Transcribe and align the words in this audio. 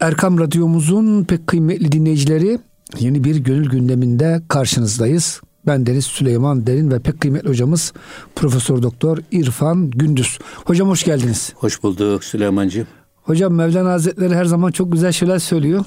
Erkam 0.00 0.38
Radyomuzun 0.40 1.24
pek 1.24 1.46
kıymetli 1.46 1.92
dinleyicileri 1.92 2.58
yeni 2.98 3.24
bir 3.24 3.36
gönül 3.36 3.70
gündeminde 3.70 4.42
karşınızdayız. 4.48 5.40
Ben 5.66 5.86
Deniz 5.86 6.04
Süleyman 6.04 6.66
Derin 6.66 6.90
ve 6.90 6.98
pek 6.98 7.20
kıymetli 7.20 7.48
hocamız 7.48 7.92
Profesör 8.36 8.82
Doktor 8.82 9.18
İrfan 9.30 9.90
Gündüz. 9.90 10.38
Hocam 10.64 10.88
hoş 10.88 11.04
geldiniz. 11.04 11.52
Hoş 11.56 11.82
bulduk 11.82 12.24
Süleymancığım. 12.24 12.86
Hocam 13.22 13.54
Mevlana 13.54 13.92
Hazretleri 13.92 14.34
her 14.34 14.44
zaman 14.44 14.70
çok 14.70 14.92
güzel 14.92 15.12
şeyler 15.12 15.38
söylüyor. 15.38 15.84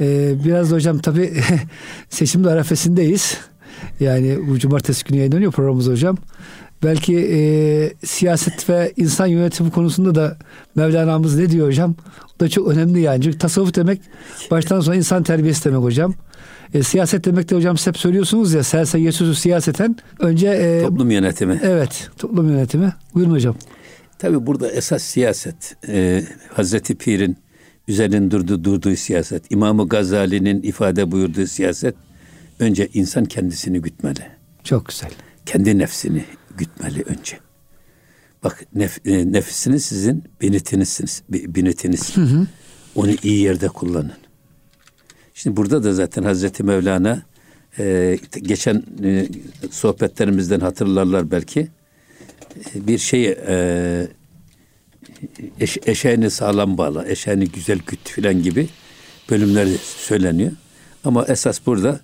Ee, 0.00 0.34
biraz 0.44 0.70
da 0.70 0.74
hocam 0.74 0.98
tabi 0.98 1.32
seçim 2.08 2.46
arefesindeyiz. 2.46 3.38
Yani 4.00 4.38
bu 4.48 4.58
cumartesi 4.58 5.04
günü 5.04 5.18
yayınlanıyor 5.18 5.52
programımız 5.52 5.88
hocam. 5.88 6.16
Belki 6.82 7.16
e, 7.16 7.38
siyaset 8.06 8.70
ve 8.70 8.92
insan 8.96 9.26
yönetimi 9.26 9.70
konusunda 9.70 10.14
da 10.14 10.36
Mevlana'mız 10.74 11.38
ne 11.38 11.50
diyor 11.50 11.66
hocam? 11.66 11.94
O 12.36 12.40
da 12.40 12.48
çok 12.48 12.68
önemli 12.68 13.00
yani. 13.00 13.22
Çünkü 13.22 13.38
tasavvuf 13.38 13.74
demek 13.74 14.00
baştan 14.50 14.80
sona 14.80 14.94
insan 14.94 15.22
terbiyesi 15.22 15.64
demek 15.64 15.82
hocam. 15.82 16.14
E, 16.74 16.82
siyaset 16.82 17.24
demek 17.24 17.50
de 17.50 17.54
hocam 17.54 17.76
hep 17.84 17.98
söylüyorsunuz 17.98 18.52
ya 18.52 18.62
selse 18.62 18.98
yesusu 18.98 19.34
siyaseten 19.34 19.96
önce 20.18 20.48
e, 20.48 20.82
toplum 20.82 21.10
yönetimi. 21.10 21.60
Evet, 21.62 22.10
toplum 22.18 22.48
yönetimi. 22.48 22.92
Buyurun 23.14 23.32
hocam. 23.32 23.56
Tabi 24.18 24.46
burada 24.46 24.70
esas 24.70 25.02
siyaset 25.02 25.76
e, 25.88 26.24
Hazreti 26.54 26.94
Pir'in 26.94 27.36
üzerinde 27.88 28.30
durduğu, 28.30 28.64
durduğu 28.64 28.96
siyaset, 28.96 29.50
İmam-ı 29.50 29.88
Gazali'nin 29.88 30.62
ifade 30.62 31.10
buyurduğu 31.10 31.46
siyaset 31.46 31.94
önce 32.58 32.88
insan 32.94 33.24
kendisini 33.24 33.82
gütmeli. 33.82 34.26
Çok 34.64 34.86
güzel. 34.88 35.10
Kendi 35.46 35.78
nefsini 35.78 36.24
gütmeli 36.58 37.02
önce. 37.02 37.38
Bak 38.44 38.66
nef, 38.74 39.06
e, 39.06 39.32
nefsiniz 39.32 39.84
sizin 39.84 40.24
binitinizsiniz. 40.40 41.22
Binitiniz. 41.28 42.16
Hı 42.16 42.20
hı. 42.20 42.46
Onu 42.94 43.10
iyi 43.22 43.40
yerde 43.40 43.68
kullanın. 43.68 44.12
Şimdi 45.34 45.56
burada 45.56 45.84
da 45.84 45.92
zaten 45.94 46.22
Hazreti 46.22 46.62
Mevlana 46.62 47.22
e, 47.78 48.18
geçen 48.42 48.84
e, 49.04 49.28
sohbetlerimizden 49.70 50.60
hatırlarlar 50.60 51.30
belki 51.30 51.60
e, 52.74 52.86
bir 52.86 52.98
şey 52.98 53.36
e, 53.48 54.08
eş, 55.60 55.78
eşeğini 55.86 56.30
sağlam 56.30 56.78
bağla, 56.78 57.08
eşeğini 57.08 57.48
güzel 57.48 57.78
güt 57.86 58.08
filan 58.08 58.42
gibi 58.42 58.68
bölümler 59.30 59.68
söyleniyor. 59.96 60.52
Ama 61.04 61.24
esas 61.28 61.66
burada 61.66 62.00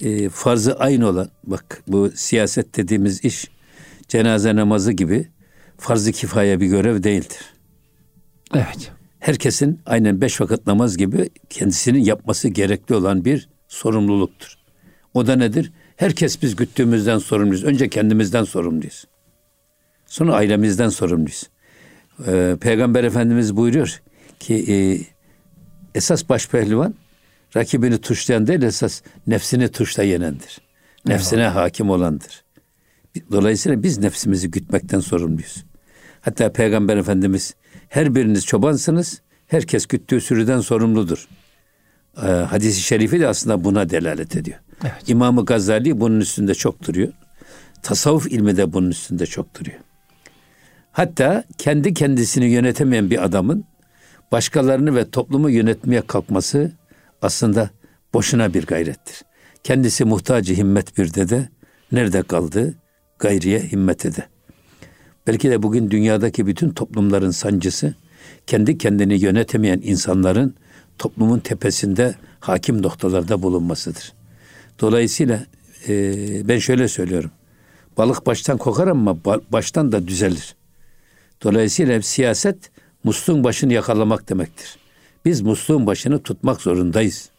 e, 0.00 0.28
farzı 0.28 0.78
aynı 0.78 1.08
olan 1.08 1.28
bak 1.44 1.82
bu 1.88 2.10
siyaset 2.14 2.76
dediğimiz 2.76 3.24
iş 3.24 3.50
cenaze 4.12 4.56
namazı 4.56 4.92
gibi 4.92 5.28
farz-ı 5.78 6.12
kifaya 6.12 6.60
bir 6.60 6.66
görev 6.66 7.02
değildir. 7.02 7.54
Evet. 8.54 8.92
Herkesin 9.18 9.80
aynen 9.86 10.20
beş 10.20 10.40
vakit 10.40 10.66
namaz 10.66 10.96
gibi 10.96 11.30
kendisinin 11.50 12.04
yapması 12.04 12.48
gerekli 12.48 12.94
olan 12.94 13.24
bir 13.24 13.48
sorumluluktur. 13.68 14.54
O 15.14 15.26
da 15.26 15.36
nedir? 15.36 15.72
Herkes 15.96 16.42
biz 16.42 16.56
güttüğümüzden 16.56 17.18
sorumluyuz. 17.18 17.64
Önce 17.64 17.88
kendimizden 17.88 18.44
sorumluyuz. 18.44 19.04
Sonra 20.06 20.34
ailemizden 20.34 20.88
sorumluyuz. 20.88 21.50
Ee, 22.26 22.56
Peygamber 22.60 23.04
Efendimiz 23.04 23.56
buyuruyor 23.56 24.02
ki 24.40 24.54
e, 24.68 24.76
esas 25.94 26.28
baş 26.28 26.48
pehlivan 26.48 26.94
rakibini 27.56 27.98
tuşlayan 27.98 28.46
değil 28.46 28.62
esas 28.62 29.02
nefsini 29.26 29.68
tuşla 29.68 30.02
yenendir. 30.02 30.60
Nefsine 31.06 31.46
hakim 31.46 31.90
olandır. 31.90 32.44
Dolayısıyla 33.32 33.82
biz 33.82 33.98
nefsimizi 33.98 34.50
gütmekten 34.50 35.00
sorumluyuz. 35.00 35.64
Hatta 36.20 36.52
Peygamber 36.52 36.96
Efendimiz 36.96 37.54
her 37.88 38.14
biriniz 38.14 38.46
çobansınız, 38.46 39.22
herkes 39.46 39.86
güttüğü 39.86 40.20
sürüden 40.20 40.60
sorumludur. 40.60 41.28
Ee, 42.16 42.26
hadisi 42.26 42.80
şerifi 42.80 43.20
de 43.20 43.28
aslında 43.28 43.64
buna 43.64 43.90
delalet 43.90 44.36
ediyor. 44.36 44.58
Evet. 44.82 45.08
İmam-ı 45.08 45.44
Gazali 45.44 46.00
bunun 46.00 46.20
üstünde 46.20 46.54
çok 46.54 46.86
duruyor. 46.86 47.12
Tasavvuf 47.82 48.26
ilmi 48.26 48.56
de 48.56 48.72
bunun 48.72 48.90
üstünde 48.90 49.26
çok 49.26 49.60
duruyor. 49.60 49.78
Hatta 50.92 51.44
kendi 51.58 51.94
kendisini 51.94 52.50
yönetemeyen 52.50 53.10
bir 53.10 53.24
adamın 53.24 53.64
başkalarını 54.32 54.96
ve 54.96 55.10
toplumu 55.10 55.50
yönetmeye 55.50 56.00
kalkması 56.00 56.72
aslında 57.22 57.70
boşuna 58.14 58.54
bir 58.54 58.66
gayrettir. 58.66 59.22
Kendisi 59.64 60.04
muhtacı 60.04 60.54
himmet 60.54 60.98
bir 60.98 61.14
dede 61.14 61.48
nerede 61.92 62.22
kaldı? 62.22 62.74
Gayriye 63.22 63.60
himmet 63.60 64.06
ede. 64.06 64.26
Belki 65.26 65.50
de 65.50 65.62
bugün 65.62 65.90
dünyadaki 65.90 66.46
bütün 66.46 66.70
toplumların 66.70 67.30
sancısı 67.30 67.94
kendi 68.46 68.78
kendini 68.78 69.20
yönetemeyen 69.20 69.80
insanların 69.84 70.54
toplumun 70.98 71.38
tepesinde 71.38 72.14
hakim 72.40 72.82
noktalarda 72.82 73.42
bulunmasıdır. 73.42 74.12
Dolayısıyla 74.80 75.46
e, 75.88 76.48
ben 76.48 76.58
şöyle 76.58 76.88
söylüyorum. 76.88 77.30
Balık 77.96 78.26
baştan 78.26 78.58
kokar 78.58 78.86
ama 78.88 79.24
baştan 79.52 79.92
da 79.92 80.08
düzelir. 80.08 80.54
Dolayısıyla 81.42 82.02
siyaset 82.02 82.70
musluğun 83.04 83.44
başını 83.44 83.72
yakalamak 83.72 84.28
demektir. 84.28 84.76
Biz 85.24 85.40
musluğun 85.40 85.86
başını 85.86 86.22
tutmak 86.22 86.60
zorundayız. 86.60 87.31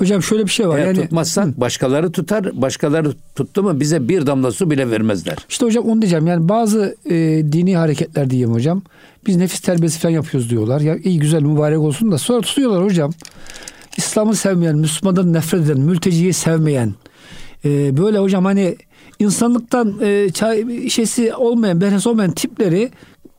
Hocam 0.00 0.22
şöyle 0.22 0.44
bir 0.44 0.50
şey 0.50 0.68
var. 0.68 0.78
Eğer 0.78 0.86
yani, 0.86 1.00
tutmazsak 1.00 1.46
hı. 1.46 1.52
başkaları 1.56 2.12
tutar. 2.12 2.62
Başkaları 2.62 3.12
tuttu 3.34 3.62
mu 3.62 3.80
bize 3.80 4.08
bir 4.08 4.26
damla 4.26 4.52
su 4.52 4.70
bile 4.70 4.90
vermezler. 4.90 5.36
İşte 5.48 5.66
hocam 5.66 5.84
onu 5.84 6.02
diyeceğim. 6.02 6.26
Yani 6.26 6.48
bazı 6.48 6.96
e, 7.04 7.14
dini 7.52 7.76
hareketler 7.76 8.30
diyeyim 8.30 8.52
hocam. 8.52 8.82
Biz 9.26 9.36
nefis 9.36 9.60
terbiyesi 9.60 9.98
falan 9.98 10.12
yapıyoruz 10.12 10.50
diyorlar. 10.50 10.80
Ya 10.80 10.96
iyi 10.96 11.18
güzel 11.18 11.42
mübarek 11.42 11.78
olsun 11.78 12.12
da 12.12 12.18
sonra 12.18 12.40
tutuyorlar 12.40 12.84
hocam. 12.84 13.10
İslam'ı 13.96 14.36
sevmeyen, 14.36 14.76
Müslümanları 14.78 15.32
nefret 15.32 15.60
eden, 15.60 15.80
mülteciyi 15.80 16.32
sevmeyen, 16.32 16.94
e, 17.64 17.96
böyle 17.96 18.18
hocam 18.18 18.44
hani 18.44 18.76
insanlıktan 19.18 20.00
e, 20.02 20.30
çay, 20.34 20.88
şeysi 20.88 21.34
olmayan, 21.34 21.80
behresi 21.80 22.08
olmayan 22.08 22.30
tipleri 22.30 22.90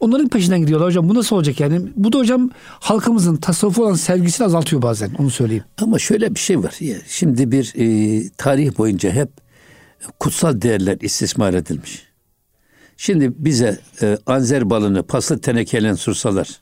Onların 0.01 0.29
peşinden 0.29 0.59
gidiyorlar 0.59 0.87
hocam. 0.87 1.09
Bu 1.09 1.15
nasıl 1.15 1.35
olacak 1.35 1.59
yani? 1.59 1.81
Bu 1.95 2.13
da 2.13 2.17
hocam 2.17 2.49
halkımızın 2.65 3.35
tasavvufu 3.35 3.83
olan 3.83 3.93
sevgisini 3.93 4.45
azaltıyor 4.45 4.81
bazen. 4.81 5.13
Onu 5.19 5.29
söyleyeyim. 5.29 5.63
Ama 5.81 5.99
şöyle 5.99 6.35
bir 6.35 6.39
şey 6.39 6.63
var. 6.63 6.79
Şimdi 7.07 7.51
bir 7.51 7.73
e, 7.75 8.29
tarih 8.37 8.77
boyunca 8.77 9.11
hep 9.11 9.29
kutsal 10.19 10.61
değerler 10.61 10.97
istismar 11.01 11.53
edilmiş. 11.53 12.03
Şimdi 12.97 13.31
bize 13.37 13.79
e, 14.01 14.17
anzer 14.25 14.69
balını 14.69 15.03
paslı 15.03 15.41
tenekeyle 15.41 15.95
sursalar. 15.95 16.61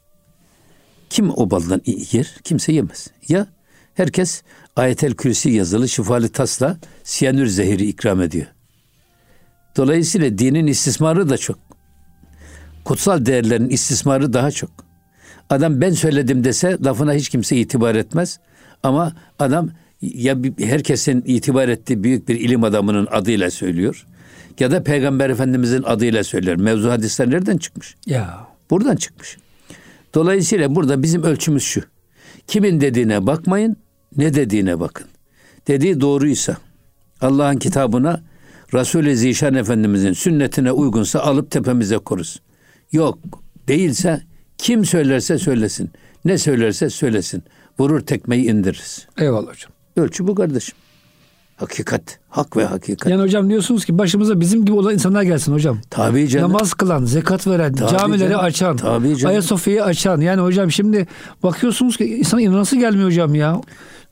Kim 1.09 1.29
o 1.29 1.51
baldan 1.51 1.81
yer? 1.85 2.35
Kimse 2.43 2.71
yemez. 2.71 3.07
Ya 3.27 3.47
herkes 3.93 4.43
ayetel 4.75 5.13
kürsi 5.13 5.49
yazılı 5.49 5.89
şifalı 5.89 6.29
tasla 6.29 6.77
siyanür 7.03 7.47
zehiri 7.47 7.85
ikram 7.85 8.21
ediyor. 8.21 8.47
Dolayısıyla 9.77 10.37
dinin 10.37 10.67
istismarı 10.67 11.29
da 11.29 11.37
çok 11.37 11.68
kutsal 12.89 13.25
değerlerin 13.25 13.69
istismarı 13.69 14.33
daha 14.33 14.51
çok. 14.51 14.69
Adam 15.49 15.81
ben 15.81 15.91
söyledim 15.91 16.43
dese 16.43 16.77
lafına 16.85 17.13
hiç 17.13 17.29
kimse 17.29 17.55
itibar 17.55 17.95
etmez. 17.95 18.39
Ama 18.83 19.13
adam 19.39 19.69
ya 20.01 20.37
herkesin 20.59 21.23
itibar 21.25 21.69
ettiği 21.69 22.03
büyük 22.03 22.29
bir 22.29 22.35
ilim 22.35 22.63
adamının 22.63 23.07
adıyla 23.11 23.51
söylüyor. 23.51 24.05
Ya 24.59 24.71
da 24.71 24.83
Peygamber 24.83 25.29
Efendimizin 25.29 25.83
adıyla 25.83 26.23
söyler. 26.23 26.55
Mevzu 26.55 26.89
hadisler 26.89 27.29
nereden 27.29 27.57
çıkmış? 27.57 27.95
Ya. 28.05 28.47
Buradan 28.69 28.95
çıkmış. 28.95 29.37
Dolayısıyla 30.15 30.75
burada 30.75 31.03
bizim 31.03 31.23
ölçümüz 31.23 31.63
şu. 31.63 31.81
Kimin 32.47 32.81
dediğine 32.81 33.27
bakmayın, 33.27 33.77
ne 34.17 34.33
dediğine 34.33 34.79
bakın. 34.79 35.07
Dediği 35.67 36.01
doğruysa, 36.01 36.57
Allah'ın 37.21 37.57
kitabına, 37.57 38.21
Resul-i 38.73 39.17
Zişan 39.17 39.55
Efendimizin 39.55 40.13
sünnetine 40.13 40.71
uygunsa 40.71 41.19
alıp 41.19 41.51
tepemize 41.51 41.97
koruz. 41.97 42.39
Yok 42.91 43.19
değilse 43.67 44.21
kim 44.57 44.85
söylerse 44.85 45.37
söylesin. 45.37 45.89
Ne 46.25 46.37
söylerse 46.37 46.89
söylesin. 46.89 47.43
Vurur 47.79 47.99
tekmeyi 48.01 48.49
indiririz. 48.49 49.07
Eyvallah 49.17 49.47
hocam. 49.49 49.71
Ölçü 49.97 50.27
bu 50.27 50.35
kardeşim. 50.35 50.75
Hakikat. 51.57 52.19
Hak 52.29 52.57
ve 52.57 52.65
hakikat. 52.65 53.09
Yani 53.11 53.21
hocam 53.21 53.49
diyorsunuz 53.49 53.85
ki 53.85 53.97
başımıza 53.97 54.39
bizim 54.39 54.65
gibi 54.65 54.75
olan 54.77 54.93
insanlar 54.93 55.23
gelsin 55.23 55.53
hocam. 55.53 55.79
Tabii 55.89 56.27
canım. 56.27 56.51
Namaz 56.51 56.73
kılan, 56.73 57.05
zekat 57.05 57.47
veren, 57.47 57.73
Tabii 57.73 57.91
camileri 57.91 58.29
canım. 58.29 58.45
açan, 58.45 58.77
Tabii 58.77 59.17
canım. 59.17 59.31
Ayasofya'yı 59.31 59.83
açan. 59.83 60.21
Yani 60.21 60.41
hocam 60.41 60.71
şimdi 60.71 61.07
bakıyorsunuz 61.43 61.97
ki 61.97 62.05
insan 62.05 62.39
inanası 62.39 62.75
gelmiyor 62.77 63.07
hocam 63.07 63.35
ya. 63.35 63.61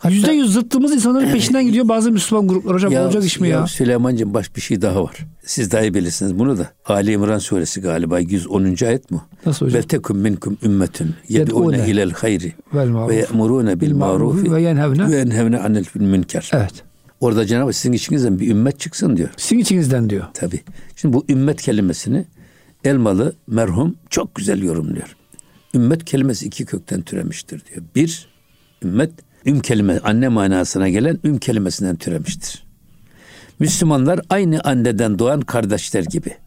Yüzde 0.10 0.32
yüz 0.32 0.54
zıttımız 0.54 0.94
insanların 0.94 1.32
peşinden 1.32 1.66
gidiyor 1.66 1.88
bazı 1.90 2.12
Müslüman 2.12 2.48
gruplar. 2.48 2.76
Hocam 2.76 2.92
ya, 2.92 3.06
olacak 3.06 3.26
iş 3.26 3.40
mi 3.40 3.50
ya? 3.50 3.60
ya? 3.60 3.68
Süleyman'cığım 3.68 4.34
baş 4.34 4.56
bir 4.56 4.62
şey 4.62 4.82
daha 4.82 5.04
var. 5.04 5.16
Siz 5.46 5.72
daha 5.72 5.82
iyi 5.82 5.94
bilirsiniz 5.94 6.40
bunu 6.40 6.58
da. 6.58 6.72
Ali 6.86 7.12
İmran 7.12 7.38
suresi 7.38 7.82
galiba 7.82 8.20
110. 8.20 8.76
ayet 8.86 9.12
mi? 9.12 9.22
Nasıl 9.46 9.66
hocam? 9.66 9.78
Vel 9.78 9.84
tekum 9.84 10.18
minkum 10.18 10.58
ümmetun 10.64 11.16
yed'une 11.30 11.90
ilel 11.90 12.12
hayri 12.12 12.54
ve 12.74 13.16
ye'murune 13.16 13.80
bil 13.80 13.94
marufi 13.94 14.52
ve 14.52 14.62
yenhevne 14.62 15.12
ve 15.12 15.18
yenhevne 15.18 15.60
anil 15.60 15.86
münker. 15.96 16.50
Evet. 16.54 16.84
Orada 17.20 17.46
Cenab-ı 17.46 17.74
sizin 17.74 17.94
içinizden 17.94 18.40
bir 18.40 18.50
ümmet 18.50 18.80
çıksın 18.80 19.18
diyor. 19.18 19.30
Sizin 19.38 19.60
içinizden 19.60 20.10
diyor. 20.10 20.26
Tabii. 20.34 20.62
Şimdi 20.96 21.14
bu 21.14 21.26
ümmet 21.30 21.62
kelimesini 21.62 22.26
Elmalı 22.84 23.36
merhum 23.48 23.96
çok 24.10 24.36
güzel 24.36 24.64
yorumluyor. 24.64 25.16
Ümmet 25.74 26.06
kelimesi 26.06 26.46
iki 26.46 26.66
kökten 26.66 27.02
türemiştir 27.02 27.66
diyor. 27.66 27.82
Bir, 27.96 28.30
ümmet 28.84 29.12
üm 29.48 29.60
kelime 29.60 30.00
anne 30.00 30.28
manasına 30.28 30.90
gelen 30.90 31.20
üm 31.24 31.38
kelimesinden 31.38 31.96
türemiştir. 31.96 32.64
Müslümanlar 33.60 34.20
aynı 34.30 34.62
anneden 34.62 35.20
doğan 35.20 35.42
kardeşler 35.42 36.04
gibi. 36.04 36.38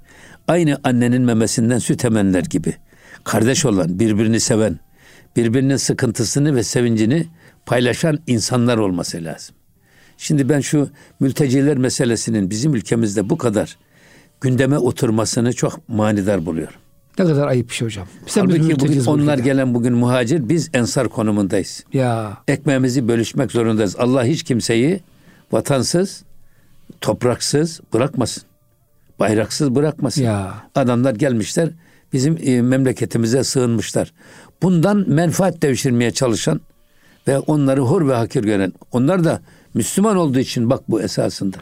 Aynı 0.48 0.80
annenin 0.84 1.22
memesinden 1.22 1.78
süt 1.78 2.04
emenler 2.04 2.42
gibi. 2.42 2.74
Kardeş 3.24 3.64
olan, 3.64 3.98
birbirini 3.98 4.40
seven, 4.40 4.78
birbirinin 5.36 5.76
sıkıntısını 5.76 6.54
ve 6.54 6.62
sevincini 6.62 7.26
paylaşan 7.66 8.18
insanlar 8.26 8.78
olması 8.78 9.24
lazım. 9.24 9.54
Şimdi 10.18 10.48
ben 10.48 10.60
şu 10.60 10.90
mülteciler 11.20 11.76
meselesinin 11.76 12.50
bizim 12.50 12.74
ülkemizde 12.74 13.30
bu 13.30 13.38
kadar 13.38 13.78
gündeme 14.40 14.78
oturmasını 14.78 15.52
çok 15.52 15.88
manidar 15.88 16.46
buluyorum. 16.46 16.80
Ne 17.18 17.24
kadar 17.24 17.48
ayıp 17.48 17.68
bir 17.68 17.74
şey 17.74 17.86
hocam. 17.86 18.06
Biz 18.26 18.36
Halbuki 18.36 18.80
bugün 18.80 19.04
onlar 19.06 19.34
ülkede. 19.34 19.48
gelen 19.48 19.74
bugün 19.74 19.92
muhacir 19.94 20.48
biz 20.48 20.70
ensar 20.74 21.08
konumundayız. 21.08 21.84
Ya. 21.92 22.38
Ekmeğimizi 22.48 23.08
bölüşmek 23.08 23.52
zorundayız. 23.52 23.96
Allah 23.98 24.24
hiç 24.24 24.42
kimseyi 24.42 25.00
vatansız, 25.52 26.22
topraksız 27.00 27.80
bırakmasın. 27.94 28.42
Bayraksız 29.18 29.74
bırakmasın. 29.74 30.22
Ya. 30.22 30.54
Adamlar 30.74 31.14
gelmişler 31.14 31.68
bizim 32.12 32.38
e, 32.42 32.62
memleketimize 32.62 33.44
sığınmışlar. 33.44 34.12
Bundan 34.62 35.04
menfaat 35.10 35.62
devşirmeye 35.62 36.10
çalışan 36.10 36.60
ve 37.28 37.38
onları 37.38 37.80
hor 37.80 38.08
ve 38.08 38.14
hakir 38.14 38.44
gören 38.44 38.72
onlar 38.92 39.24
da 39.24 39.40
Müslüman 39.74 40.16
olduğu 40.16 40.38
için 40.38 40.70
bak 40.70 40.80
bu 40.88 41.02
esasında. 41.02 41.56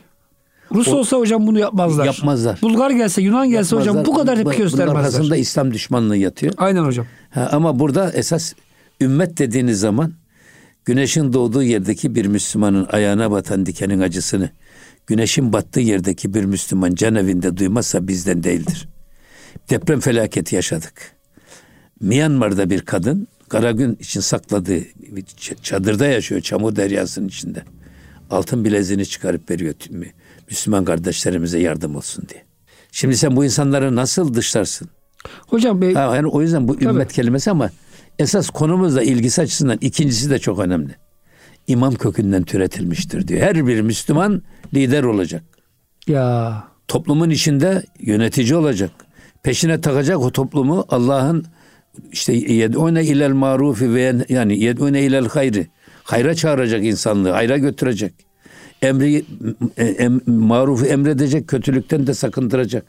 Rus 0.74 0.88
o, 0.88 0.96
olsa 0.96 1.16
hocam 1.16 1.46
bunu 1.46 1.58
yapmazlar. 1.58 2.04
Yapmazlar. 2.04 2.62
Bulgar 2.62 2.90
gelse, 2.90 3.22
Yunan 3.22 3.50
gelse 3.50 3.76
yapmazlar. 3.76 4.02
hocam 4.02 4.14
bu 4.14 4.18
kadar 4.18 4.36
tepki 4.36 4.58
göstermezler. 4.58 4.94
Bunun 4.94 5.04
arkasında 5.04 5.36
İslam 5.36 5.74
düşmanlığı 5.74 6.16
yatıyor. 6.16 6.52
Aynen 6.56 6.84
hocam. 6.84 7.06
Ha, 7.30 7.48
ama 7.52 7.78
burada 7.78 8.12
esas 8.12 8.52
ümmet 9.00 9.38
dediğiniz 9.38 9.80
zaman 9.80 10.12
güneşin 10.84 11.32
doğduğu 11.32 11.62
yerdeki 11.62 12.14
bir 12.14 12.26
Müslümanın 12.26 12.86
ayağına 12.90 13.30
batan 13.30 13.66
dikenin 13.66 14.00
acısını 14.00 14.50
güneşin 15.06 15.52
battığı 15.52 15.80
yerdeki 15.80 16.34
bir 16.34 16.44
Müslüman 16.44 16.94
can 16.94 17.14
evinde 17.14 17.56
duymazsa 17.56 18.08
bizden 18.08 18.42
değildir. 18.42 18.88
Deprem 19.70 20.00
felaketi 20.00 20.54
yaşadık. 20.54 21.12
Myanmar'da 22.00 22.70
bir 22.70 22.80
kadın 22.80 23.28
Karagün 23.48 23.94
için 24.00 24.20
sakladığı 24.20 24.82
çadırda 25.62 26.06
yaşıyor 26.06 26.40
çamur 26.40 26.76
deryasının 26.76 27.28
içinde. 27.28 27.62
Altın 28.30 28.64
bileziğini 28.64 29.06
çıkarıp 29.06 29.50
veriyor 29.50 29.74
tüm 29.78 30.04
Müslüman 30.50 30.84
kardeşlerimize 30.84 31.60
yardım 31.60 31.96
olsun 31.96 32.24
diye. 32.28 32.44
Şimdi 32.92 33.16
sen 33.16 33.36
bu 33.36 33.44
insanları 33.44 33.96
nasıl 33.96 34.34
dışlarsın? 34.34 34.88
Hocam 35.46 35.80
bey, 35.80 35.94
ha, 35.94 36.16
yani 36.16 36.26
o 36.26 36.42
yüzden 36.42 36.68
bu 36.68 36.74
tabii. 36.74 36.84
ümmet 36.84 37.12
kelimesi 37.12 37.50
ama 37.50 37.70
esas 38.18 38.50
konumuzla 38.50 39.02
ilgisi 39.02 39.42
açısından 39.42 39.78
ikincisi 39.80 40.30
de 40.30 40.38
çok 40.38 40.58
önemli. 40.58 40.96
İmam 41.66 41.94
kökünden 41.94 42.42
türetilmiştir 42.42 43.28
diyor. 43.28 43.40
Her 43.40 43.66
bir 43.66 43.80
Müslüman 43.80 44.42
lider 44.74 45.02
olacak. 45.02 45.44
Ya. 46.06 46.64
Toplumun 46.88 47.30
içinde 47.30 47.82
yönetici 47.98 48.56
olacak. 48.56 48.90
Peşine 49.42 49.80
takacak 49.80 50.18
o 50.18 50.30
toplumu 50.30 50.84
Allah'ın 50.88 51.46
işte 52.12 52.32
yed'une 52.32 53.04
ilel 53.04 53.32
marufi 53.32 53.94
ve 53.94 54.14
yani 54.28 54.58
yed'une 54.58 55.02
ilel 55.02 55.28
hayri. 55.28 55.66
Hayra 56.04 56.34
çağıracak 56.34 56.84
insanlığı, 56.84 57.30
hayra 57.30 57.58
götürecek. 57.58 58.14
Emri 58.82 59.24
em, 59.76 60.20
marufu 60.26 60.86
emredecek, 60.86 61.48
kötülükten 61.48 62.06
de 62.06 62.14
sakındıracak. 62.14 62.86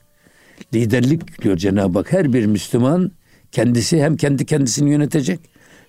Liderlik 0.73 1.41
diyor 1.41 1.57
Cenab-ı 1.57 1.99
Hak. 1.99 2.13
Her 2.13 2.33
bir 2.33 2.45
Müslüman 2.45 3.11
kendisi 3.51 4.03
hem 4.03 4.17
kendi 4.17 4.45
kendisini 4.45 4.91
yönetecek 4.91 5.39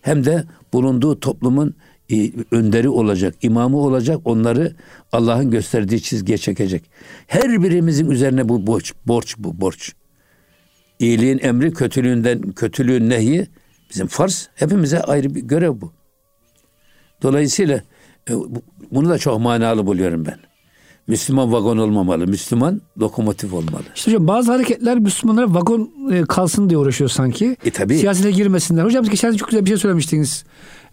hem 0.02 0.24
de 0.24 0.44
bulunduğu 0.72 1.20
toplumun 1.20 1.74
e, 2.12 2.32
önderi 2.50 2.88
olacak, 2.88 3.34
imamı 3.42 3.76
olacak, 3.76 4.20
onları 4.24 4.74
Allah'ın 5.12 5.50
gösterdiği 5.50 6.02
çizgiye 6.02 6.38
çekecek. 6.38 6.82
Her 7.26 7.62
birimizin 7.62 8.10
üzerine 8.10 8.48
bu 8.48 8.66
borç, 8.66 8.92
borç 9.06 9.34
bu 9.38 9.60
borç. 9.60 9.92
İyiliğin 10.98 11.38
emri, 11.38 11.72
kötülüğünden 11.72 12.52
kötülüğün 12.52 13.10
nehi 13.10 13.46
bizim 13.90 14.06
farz. 14.06 14.48
Hepimize 14.54 15.00
ayrı 15.00 15.34
bir 15.34 15.40
görev 15.40 15.80
bu. 15.80 15.92
Dolayısıyla 17.22 17.76
e, 17.76 17.82
bunu 18.90 19.08
da 19.08 19.18
çok 19.18 19.40
manalı 19.40 19.86
buluyorum 19.86 20.26
ben. 20.26 20.38
Müslüman 21.06 21.52
vagon 21.52 21.78
olmamalı. 21.78 22.26
Müslüman 22.26 22.80
lokomotif 23.00 23.54
olmalı. 23.54 23.82
İşte 23.94 24.10
hocam 24.10 24.26
bazı 24.26 24.52
hareketler 24.52 24.98
Müslümanlara 24.98 25.54
vagon 25.54 25.90
e, 26.12 26.22
kalsın 26.22 26.70
diye 26.70 26.78
uğraşıyor 26.78 27.10
sanki. 27.10 27.56
E 27.64 27.70
tabi. 27.70 27.98
Siyasete 27.98 28.30
girmesinler. 28.30 28.84
Hocam 28.84 29.04
geçen 29.04 29.32
çok 29.32 29.48
güzel 29.48 29.64
bir 29.64 29.70
şey 29.70 29.76
söylemiştiniz. 29.76 30.44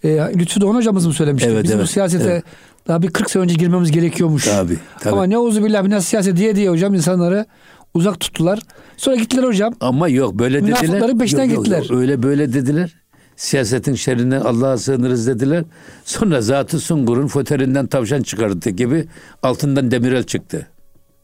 E, 0.03 0.09
Lütfü 0.35 0.61
Doğan 0.61 0.75
hocamız 0.75 1.05
mı 1.05 1.13
söylemişti? 1.13 1.49
Evet, 1.49 1.63
Bizim 1.63 1.79
evet, 1.79 1.89
siyasete 1.89 2.29
evet. 2.29 2.43
daha 2.87 3.01
bir 3.01 3.09
40 3.09 3.31
sene 3.31 3.43
önce 3.43 3.55
girmemiz 3.55 3.91
gerekiyormuş. 3.91 4.45
Tabi. 4.45 4.77
tabi. 4.99 5.13
Ama 5.13 5.23
ne 5.23 5.37
uzu 5.37 5.63
billah 5.63 5.85
biraz 5.85 6.05
siyaset 6.05 6.37
diye 6.37 6.55
diye 6.55 6.69
hocam 6.69 6.93
insanları 6.93 7.45
uzak 7.93 8.19
tuttular. 8.19 8.59
Sonra 8.97 9.15
gittiler 9.15 9.43
hocam. 9.43 9.73
Ama 9.79 10.07
yok 10.07 10.33
böyle 10.39 10.63
dediler. 10.63 10.81
Münafıkların 10.81 11.17
peşinden 11.17 11.43
yok, 11.43 11.65
gittiler. 11.65 11.81
Yok, 11.81 11.91
yok, 11.91 11.99
öyle 11.99 12.23
böyle 12.23 12.53
dediler. 12.53 12.95
Siyasetin 13.37 13.95
şerrinden 13.95 14.41
Allah'a 14.41 14.77
sığınırız 14.77 15.27
dediler. 15.27 15.63
Sonra 16.05 16.41
Zatı 16.41 16.79
Sungur'un 16.79 17.27
foterinden 17.27 17.87
tavşan 17.87 18.21
çıkardı 18.21 18.69
gibi 18.69 19.07
altından 19.43 19.91
demirel 19.91 20.23
çıktı. 20.23 20.67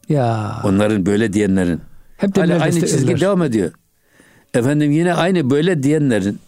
Ya. 0.08 0.60
Onların 0.64 1.06
böyle 1.06 1.32
diyenlerin. 1.32 1.80
Hep 2.16 2.36
Hala 2.36 2.60
aynı 2.60 2.80
çizgi 2.80 3.20
devam 3.20 3.42
ediyor. 3.42 3.72
Efendim 4.54 4.90
yine 4.90 5.14
aynı 5.14 5.50
böyle 5.50 5.82
diyenlerin 5.82 6.38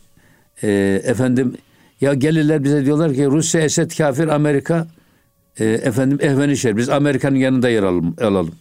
e, 0.63 1.01
efendim 1.05 1.57
ya 2.01 2.15
gelirler 2.15 2.65
bize 2.65 2.85
diyorlar 2.85 3.15
ki 3.15 3.27
Rusya 3.27 3.61
Esed 3.61 3.91
kafir 3.91 4.29
Amerika 4.29 4.87
e, 5.59 5.65
efendim 5.65 6.19
ehvenişer 6.23 6.77
biz 6.77 6.89
Amerika'nın 6.89 7.37
yanında 7.37 7.69
yer 7.69 7.83
alalım, 7.83 8.17
alalım. 8.21 8.55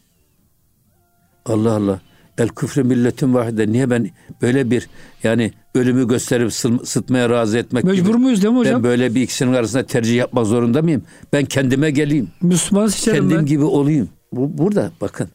Allah 1.45 1.71
Allah. 1.71 1.99
El 2.37 2.47
küfrü 2.47 2.83
milletin 2.83 3.33
vahide. 3.33 3.71
Niye 3.71 3.89
ben 3.89 4.09
böyle 4.41 4.71
bir 4.71 4.87
yani 5.23 5.51
ölümü 5.75 6.07
gösterip 6.07 6.53
sıtmaya 6.87 7.29
razı 7.29 7.57
etmek 7.57 7.83
Mecbur 7.83 8.07
gibi, 8.07 8.17
muyuz 8.17 8.43
değil 8.43 8.53
mi 8.53 8.59
hocam? 8.59 8.75
Ben 8.75 8.83
böyle 8.83 9.15
bir 9.15 9.21
ikisinin 9.21 9.53
arasında 9.53 9.85
tercih 9.85 10.15
yapmak 10.15 10.45
zorunda 10.45 10.81
mıyım? 10.81 11.03
Ben 11.33 11.45
kendime 11.45 11.91
geleyim. 11.91 12.29
Müslüman 12.41 12.87
seçerim 12.87 13.19
Kendim 13.19 13.37
ben. 13.37 13.45
gibi 13.45 13.63
olayım. 13.63 14.09
Bu, 14.31 14.57
burada 14.57 14.91
bakın 15.01 15.29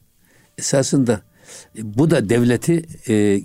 esasında 0.58 1.20
e, 1.79 1.99
bu 1.99 2.11
da 2.11 2.29
devleti 2.29 2.82
e, 3.08 3.41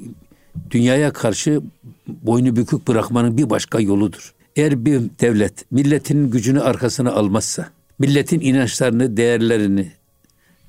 dünyaya 0.71 1.13
karşı 1.13 1.61
boynu 2.07 2.55
bükük 2.55 2.87
bırakmanın 2.87 3.37
bir 3.37 3.49
başka 3.49 3.79
yoludur. 3.79 4.33
Eğer 4.55 4.85
bir 4.85 5.01
devlet 5.21 5.71
milletin 5.71 6.31
gücünü 6.31 6.61
arkasına 6.61 7.11
almazsa, 7.11 7.69
milletin 7.99 8.39
inançlarını, 8.39 9.17
değerlerini, 9.17 9.91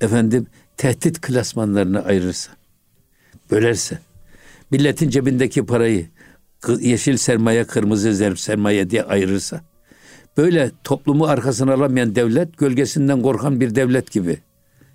efendim 0.01 0.47
tehdit 0.77 1.21
klasmanlarını 1.21 2.05
ayırırsa, 2.05 2.51
bölerse, 3.51 3.99
milletin 4.71 5.09
cebindeki 5.09 5.65
parayı 5.65 6.07
yeşil 6.79 7.17
sermaye, 7.17 7.63
kırmızı 7.63 8.35
sermaye 8.37 8.89
diye 8.89 9.03
ayırırsa, 9.03 9.61
böyle 10.37 10.71
toplumu 10.83 11.25
arkasına 11.25 11.73
alamayan 11.73 12.15
devlet, 12.15 12.57
gölgesinden 12.57 13.21
korkan 13.21 13.59
bir 13.59 13.75
devlet 13.75 14.11
gibi, 14.11 14.37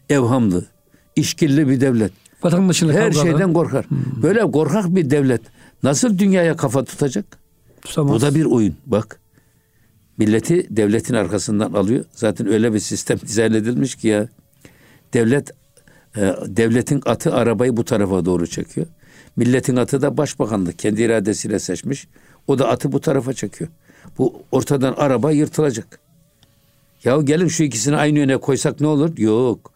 evhamlı, 0.09 0.67
işkilli 1.17 1.69
bir 1.69 1.81
devlet. 1.81 2.13
Vatandaşıyla 2.43 2.95
Her 2.95 3.13
kavgalı. 3.13 3.23
şeyden 3.23 3.53
korkar. 3.53 3.85
Hmm. 3.85 4.23
Böyle 4.23 4.41
korkak 4.41 4.95
bir 4.95 5.11
devlet 5.11 5.41
nasıl 5.83 6.19
dünyaya 6.19 6.57
kafa 6.57 6.85
tutacak? 6.85 7.25
Tutamaz. 7.83 8.15
Bu 8.15 8.21
da 8.21 8.35
bir 8.35 8.45
oyun. 8.45 8.77
Bak. 8.87 9.21
Milleti 10.19 10.77
devletin 10.77 11.15
arkasından 11.15 11.73
alıyor. 11.73 12.05
Zaten 12.15 12.47
öyle 12.53 12.75
bir 12.75 12.79
sistem 12.79 13.21
dizayn 13.27 13.53
edilmiş 13.53 13.95
ki 13.95 14.09
ya. 14.09 14.29
Devlet 15.15 15.51
e, 16.17 16.35
devletin 16.47 17.03
atı 17.07 17.35
arabayı 17.35 17.77
bu 17.77 17.85
tarafa 17.85 18.25
doğru 18.25 18.47
çekiyor. 18.47 18.87
Milletin 19.37 19.77
atı 19.77 20.03
da 20.03 20.17
başbakanlık 20.17 20.79
kendi 20.79 21.03
iradesiyle 21.03 21.59
seçmiş. 21.59 22.09
O 22.47 22.59
da 22.59 22.69
atı 22.69 22.93
bu 22.93 23.01
tarafa 23.01 23.33
çekiyor. 23.33 23.71
Bu 24.19 24.43
ortadan 24.53 24.95
araba 24.97 25.31
yırtılacak. 25.31 25.99
Ya 27.05 27.21
gelin 27.21 27.49
şu 27.49 27.63
ikisini 27.63 27.97
aynı 27.97 28.19
yöne 28.19 28.37
koysak 28.37 28.81
ne 28.81 28.87
olur? 28.87 29.19
Yok. 29.19 29.73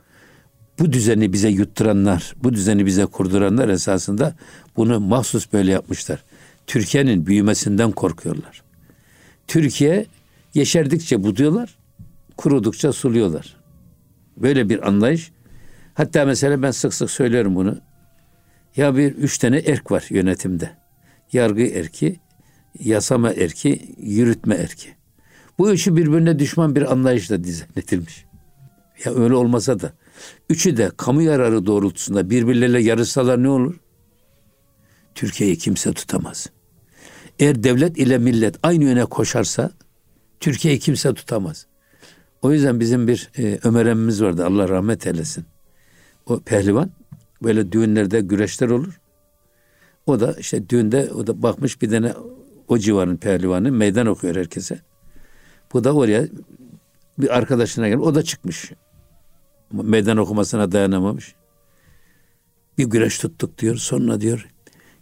Bu 0.79 0.93
düzeni 0.93 1.33
bize 1.33 1.49
yutturanlar, 1.49 2.35
bu 2.43 2.53
düzeni 2.53 2.87
bize 2.87 3.07
kurduranlar 3.07 3.69
esasında 3.69 4.35
bunu 4.77 5.01
mahsus 5.01 5.53
böyle 5.53 5.73
yapmışlar. 5.73 6.25
Türkiye'nin 6.67 7.27
büyümesinden 7.27 7.93
korkuyorlar. 7.93 8.63
Türkiye 9.47 10.07
yeşerdikçe 10.55 11.23
buduyorlar, 11.23 11.77
kurudukça 12.37 12.93
suluyorlar. 12.93 13.57
Böyle 14.37 14.69
bir 14.69 14.89
anlayış 14.89 15.33
Hatta 15.97 16.25
mesela 16.25 16.63
ben 16.63 16.71
sık 16.71 16.95
sık 16.95 17.11
söylüyorum 17.11 17.57
bunu. 17.57 17.79
Ya 18.77 18.97
bir 18.97 19.13
üç 19.13 19.39
tane 19.39 19.59
erk 19.59 19.91
var 19.91 20.07
yönetimde. 20.11 20.71
Yargı 21.33 21.63
erki, 21.63 22.21
yasama 22.81 23.33
erki, 23.33 23.95
yürütme 23.99 24.55
erki. 24.55 24.89
Bu 25.59 25.73
üçü 25.73 25.97
birbirine 25.97 26.39
düşman 26.39 26.77
bir 26.77 26.93
anlayışla 26.93 27.45
dizayn 27.45 27.71
edilmiş. 27.77 28.25
Ya 29.05 29.15
öyle 29.15 29.35
olmasa 29.35 29.81
da 29.81 29.93
üçü 30.51 30.77
de 30.77 30.91
kamu 30.97 31.23
yararı 31.23 31.67
doğrultusunda 31.67 32.31
birbirleriyle 32.31 32.83
yarışsalar 32.83 33.43
ne 33.43 33.49
olur? 33.49 33.81
Türkiye'yi 35.15 35.59
kimse 35.59 35.93
tutamaz. 35.93 36.47
Eğer 37.39 37.63
devlet 37.63 37.99
ile 37.99 38.19
millet 38.19 38.57
aynı 38.63 38.85
yöne 38.85 39.05
koşarsa 39.05 39.71
Türkiye'yi 40.41 40.81
kimse 40.81 41.15
tutamaz. 41.15 41.67
O 42.43 42.53
yüzden 42.53 42.81
bizim 42.81 43.09
bir 43.09 43.31
e, 43.39 43.59
Ömer 43.65 43.87
emmimiz 43.87 44.23
vardı. 44.23 44.47
Allah 44.47 44.69
rahmet 44.69 45.07
eylesin. 45.07 45.47
O 46.27 46.41
pehlivan 46.41 46.91
böyle 47.43 47.73
düğünlerde 47.73 48.21
güreşler 48.21 48.69
olur. 48.69 49.01
O 50.07 50.21
da 50.21 50.33
işte 50.33 50.69
düğünde 50.69 51.11
o 51.13 51.27
da 51.27 51.43
bakmış 51.43 51.83
bir 51.83 51.91
tane 51.91 52.13
o 52.69 52.79
civarın 52.79 53.17
pehlivanı 53.17 53.73
meydan 53.73 54.07
okuyor 54.07 54.37
herkese. 54.37 54.81
Bu 55.73 55.85
da 55.85 55.95
oraya 55.95 56.29
bir 57.19 57.37
arkadaşına 57.37 57.89
gelip 57.89 58.03
o 58.03 58.15
da 58.15 58.23
çıkmış. 58.23 58.73
Meydan 59.73 60.17
okumasına 60.17 60.73
dayanamamış. 60.73 61.35
Bir 62.79 62.85
güreş 62.85 63.19
tuttuk 63.19 63.59
diyor. 63.59 63.77
Sonra 63.77 64.21
diyor 64.21 64.49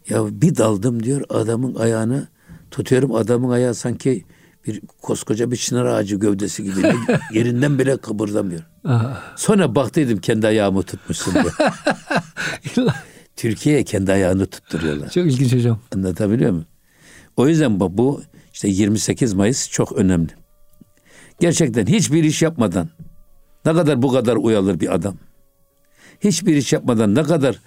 ya 0.08 0.40
bir 0.42 0.56
daldım 0.56 1.02
diyor 1.02 1.24
adamın 1.28 1.74
ayağını 1.74 2.28
tutuyorum 2.70 3.14
adamın 3.14 3.50
ayağı 3.50 3.74
sanki 3.74 4.24
bir 4.66 4.80
koskoca 5.02 5.50
bir 5.50 5.56
çınar 5.56 5.84
ağacı 5.84 6.16
gövdesi 6.16 6.64
gibi 6.64 6.80
yerinden 7.32 7.78
bile 7.78 7.96
kıpırdamıyor. 7.96 8.73
Sonra 9.36 9.74
baktıydım 9.74 10.18
kendi 10.18 10.46
ayağımı 10.46 10.82
tutmuşsun 10.82 11.34
diye. 11.34 11.44
Türkiye'ye 13.36 13.84
kendi 13.84 14.12
ayağını 14.12 14.46
tutturuyorlar. 14.46 15.10
Çok 15.10 15.26
ilginç 15.26 15.52
hocam. 15.54 15.80
Anlatabiliyor 15.94 16.50
muyum? 16.50 16.66
O 17.36 17.48
yüzden 17.48 17.80
bu, 17.80 17.98
bu 17.98 18.22
işte 18.52 18.68
28 18.68 19.34
Mayıs 19.34 19.70
çok 19.70 19.92
önemli. 19.92 20.30
Gerçekten 21.40 21.86
hiçbir 21.86 22.24
iş 22.24 22.42
yapmadan 22.42 22.88
ne 23.64 23.72
kadar 23.72 24.02
bu 24.02 24.12
kadar 24.12 24.36
uyalır 24.36 24.80
bir 24.80 24.94
adam. 24.94 25.14
Hiçbir 26.20 26.56
iş 26.56 26.72
yapmadan 26.72 27.14
ne 27.14 27.22
kadar 27.22 27.60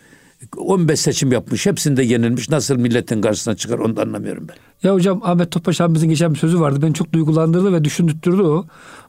15 0.58 1.00
seçim 1.00 1.32
yapmış 1.32 1.65
hepsinde 1.65 2.03
yenilmiş 2.03 2.50
nasıl 2.50 2.75
milletin 2.75 3.22
karşısına 3.22 3.56
çıkar 3.56 3.79
onu 3.79 3.96
da 3.96 4.01
anlamıyorum 4.01 4.48
ben. 4.48 4.88
Ya 4.88 4.94
hocam 4.94 5.22
Ahmet 5.24 5.51
Topbaş 5.51 5.82
abimizin 5.82 6.10
geçen 6.10 6.34
bir 6.34 6.39
sözü 6.39 6.60
vardı. 6.60 6.82
Beni 6.82 6.94
çok 6.94 7.13
duygulandırdı 7.13 7.74
ve 7.74 7.84
düşündürttürdü 7.84 8.41
o. 8.41 8.65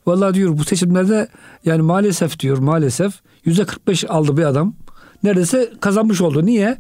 Vallahi 0.07 0.35
diyor 0.35 0.59
bu 0.59 0.65
seçimlerde 0.65 1.29
yani 1.65 1.83
maalesef 1.83 2.41
diyor 2.41 2.59
maalesef 2.59 3.13
yüzde 3.45 3.65
45 3.65 4.05
aldı 4.05 4.37
bir 4.37 4.45
adam. 4.45 4.75
Neredeyse 5.23 5.71
kazanmış 5.81 6.21
oldu. 6.21 6.47
Niye? 6.47 6.79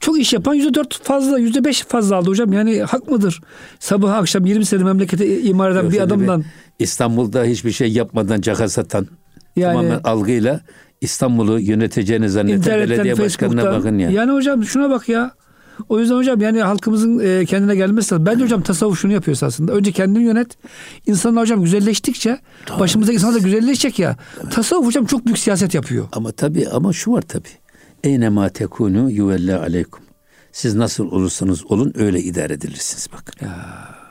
Çok 0.00 0.18
iş 0.18 0.32
yapan 0.32 0.54
yüzde 0.54 0.74
dört 0.74 1.02
fazla, 1.02 1.38
yüzde 1.38 1.64
beş 1.64 1.82
fazla 1.82 2.16
aldı 2.16 2.30
hocam. 2.30 2.52
Yani 2.52 2.82
hak 2.82 3.10
mıdır? 3.10 3.40
Sabah 3.78 4.14
akşam 4.14 4.46
20 4.46 4.64
sene 4.64 4.84
memlekete 4.84 5.42
imar 5.42 5.70
eden 5.70 5.90
bir 5.90 6.00
adamdan. 6.00 6.44
İstanbul'da 6.78 7.44
hiçbir 7.44 7.72
şey 7.72 7.92
yapmadan 7.92 8.40
caka 8.40 8.68
satan 8.68 9.06
yani, 9.56 9.74
tamamen 9.74 10.00
algıyla 10.04 10.60
İstanbul'u 11.00 11.60
yöneteceğini 11.60 12.30
zanneden 12.30 12.80
belediye 12.80 13.18
başkanına 13.18 13.64
bakın 13.64 13.98
ya. 13.98 14.10
Yani 14.10 14.32
hocam 14.32 14.64
şuna 14.64 14.90
bak 14.90 15.08
ya. 15.08 15.30
O 15.88 16.00
yüzden 16.00 16.14
hocam 16.14 16.40
yani 16.40 16.62
halkımızın 16.62 17.18
e, 17.18 17.44
kendine 17.46 17.76
gelmesi 17.76 18.14
lazım. 18.14 18.26
Bence 18.26 18.44
hocam 18.44 18.62
tasavvuf 18.62 19.00
şunu 19.00 19.12
yapıyor 19.12 19.38
aslında. 19.42 19.72
Önce 19.72 19.92
kendini 19.92 20.24
yönet. 20.24 20.58
İnsanlar 21.06 21.42
hocam 21.42 21.62
güzelleştikçe 21.62 22.38
tabii. 22.66 22.80
başımızdaki 22.80 23.14
insanlar 23.14 23.40
da 23.40 23.44
güzelleşecek 23.44 23.98
ya. 23.98 24.16
Tabii. 24.36 24.50
Tasavvuf 24.50 24.86
hocam 24.86 25.06
çok 25.06 25.26
büyük 25.26 25.38
siyaset 25.38 25.74
yapıyor. 25.74 26.08
Ama 26.12 26.32
tabii 26.32 26.68
ama 26.68 26.92
şu 26.92 27.12
var 27.12 27.22
tabii. 27.22 27.48
Eyne 28.04 28.28
ma 28.28 28.48
tekunu 28.48 29.10
yuvelle 29.10 29.56
aleykum. 29.56 30.02
Siz 30.52 30.74
nasıl 30.74 31.10
olursanız 31.10 31.66
olun 31.66 31.92
öyle 31.96 32.20
idare 32.20 32.52
edilirsiniz. 32.52 33.08
Ya. 33.40 33.48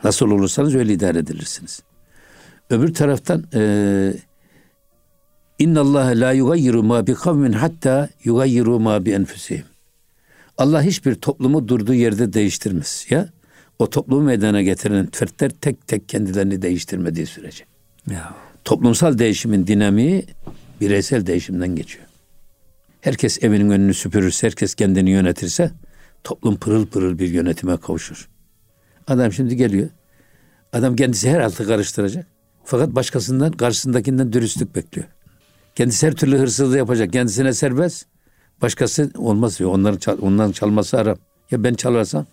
Nasıl 0.04 0.32
olursanız 0.32 0.76
öyle 0.76 0.94
idare 0.94 1.20
edilirsiniz. 1.20 1.82
Öbür 2.70 2.94
taraftan 2.94 3.44
e, 3.54 4.14
İnna 5.60 5.82
Allah 5.82 6.06
la 6.16 6.32
yugayyiru 6.32 6.84
ma 6.84 7.08
bi 7.08 7.14
kavmin 7.14 7.52
hatta 7.52 8.10
yugayyiru 8.24 8.80
ma 8.80 9.06
bi 9.06 9.12
enfusihim. 9.12 9.66
Allah 10.58 10.84
hiçbir 10.84 11.16
toplumu 11.16 11.68
durduğu 11.68 11.94
yerde 11.94 12.34
değiştirmez. 12.34 13.06
Ya 13.10 13.30
o 13.80 13.90
toplumu 13.90 14.22
meydana 14.22 14.62
getiren 14.62 15.08
fertler 15.12 15.50
tek 15.50 15.88
tek 15.88 16.10
kendilerini 16.10 16.62
değiştirmediği 16.62 17.26
sürece. 17.26 17.64
Ya. 18.12 18.34
Toplumsal 18.66 19.18
değişimin 19.18 19.68
dinamiği 19.68 20.26
bireysel 20.82 21.26
değişimden 21.26 21.76
geçiyor. 21.76 22.06
Herkes 23.02 23.44
evinin 23.44 23.70
önünü 23.70 23.94
süpürürse, 23.94 24.48
herkes 24.48 24.76
kendini 24.76 25.10
yönetirse 25.10 25.72
toplum 26.24 26.58
pırıl 26.58 26.86
pırıl 26.86 27.20
bir 27.20 27.30
yönetime 27.30 27.78
kavuşur. 27.78 28.30
Adam 29.08 29.34
şimdi 29.34 29.56
geliyor. 29.56 29.90
Adam 30.74 30.96
kendisi 30.96 31.30
her 31.30 31.40
altı 31.40 31.68
karıştıracak. 31.68 32.28
Fakat 32.64 32.96
başkasından, 32.96 33.52
karşısındakinden 33.52 34.34
dürüstlük 34.34 34.76
bekliyor. 34.76 35.08
Kendisi 35.78 36.08
her 36.08 36.14
türlü 36.14 36.38
hırsızlığı 36.38 36.78
yapacak. 36.78 37.14
Kendisine 37.14 37.54
serbest. 37.54 38.06
Başkası 38.62 39.12
olmaz 39.18 39.60
diyor. 39.60 39.72
Onların 39.72 39.98
çal, 39.98 40.18
onların 40.22 40.52
çalması 40.52 40.98
haram. 40.98 41.18
Ya 41.52 41.64
ben 41.64 41.74
çalarsam 41.74 42.26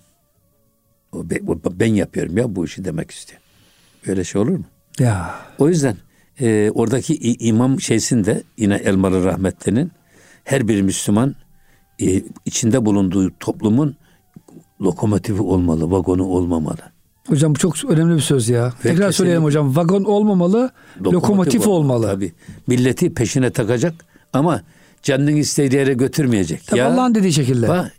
ben 1.70 1.94
yapıyorum 1.94 2.38
ya 2.38 2.56
bu 2.56 2.64
işi 2.64 2.84
demek 2.84 3.10
istiyor. 3.10 3.40
Öyle 4.06 4.24
şey 4.24 4.40
olur 4.40 4.50
mu? 4.50 4.64
Ya. 4.98 5.34
O 5.58 5.68
yüzden 5.68 5.96
e, 6.40 6.70
oradaki 6.74 7.14
imam 7.34 7.80
şeysinde 7.80 8.42
yine 8.56 8.74
Elmalı 8.74 9.24
Rahmetli'nin 9.24 9.92
her 10.44 10.68
bir 10.68 10.82
Müslüman 10.82 11.34
e, 12.00 12.22
içinde 12.44 12.86
bulunduğu 12.86 13.38
toplumun 13.40 13.96
lokomotifi 14.82 15.42
olmalı, 15.42 15.90
vagonu 15.90 16.24
olmamalı. 16.24 16.93
Hocam 17.28 17.54
bu 17.54 17.58
çok 17.58 17.84
önemli 17.84 18.16
bir 18.16 18.20
söz 18.20 18.48
ya. 18.48 18.66
Ve 18.66 18.88
Tekrar 18.88 19.12
söyleyelim 19.12 19.44
hocam. 19.44 19.76
Vagon 19.76 20.04
olmamalı, 20.04 20.70
lokomotif, 20.98 21.14
lokomotif 21.14 21.66
olmalı. 21.66 22.06
Tabii. 22.06 22.32
Milleti 22.66 23.14
peşine 23.14 23.50
takacak 23.50 23.94
ama 24.32 24.62
canının 25.02 25.36
istediği 25.36 25.76
yere 25.76 25.94
götürmeyecek. 25.94 26.66
Tabii 26.66 26.78
ya, 26.78 26.92
Allah'ın 26.92 27.14
dediği 27.14 27.32
şekilde. 27.32 27.68
Bak, 27.68 27.92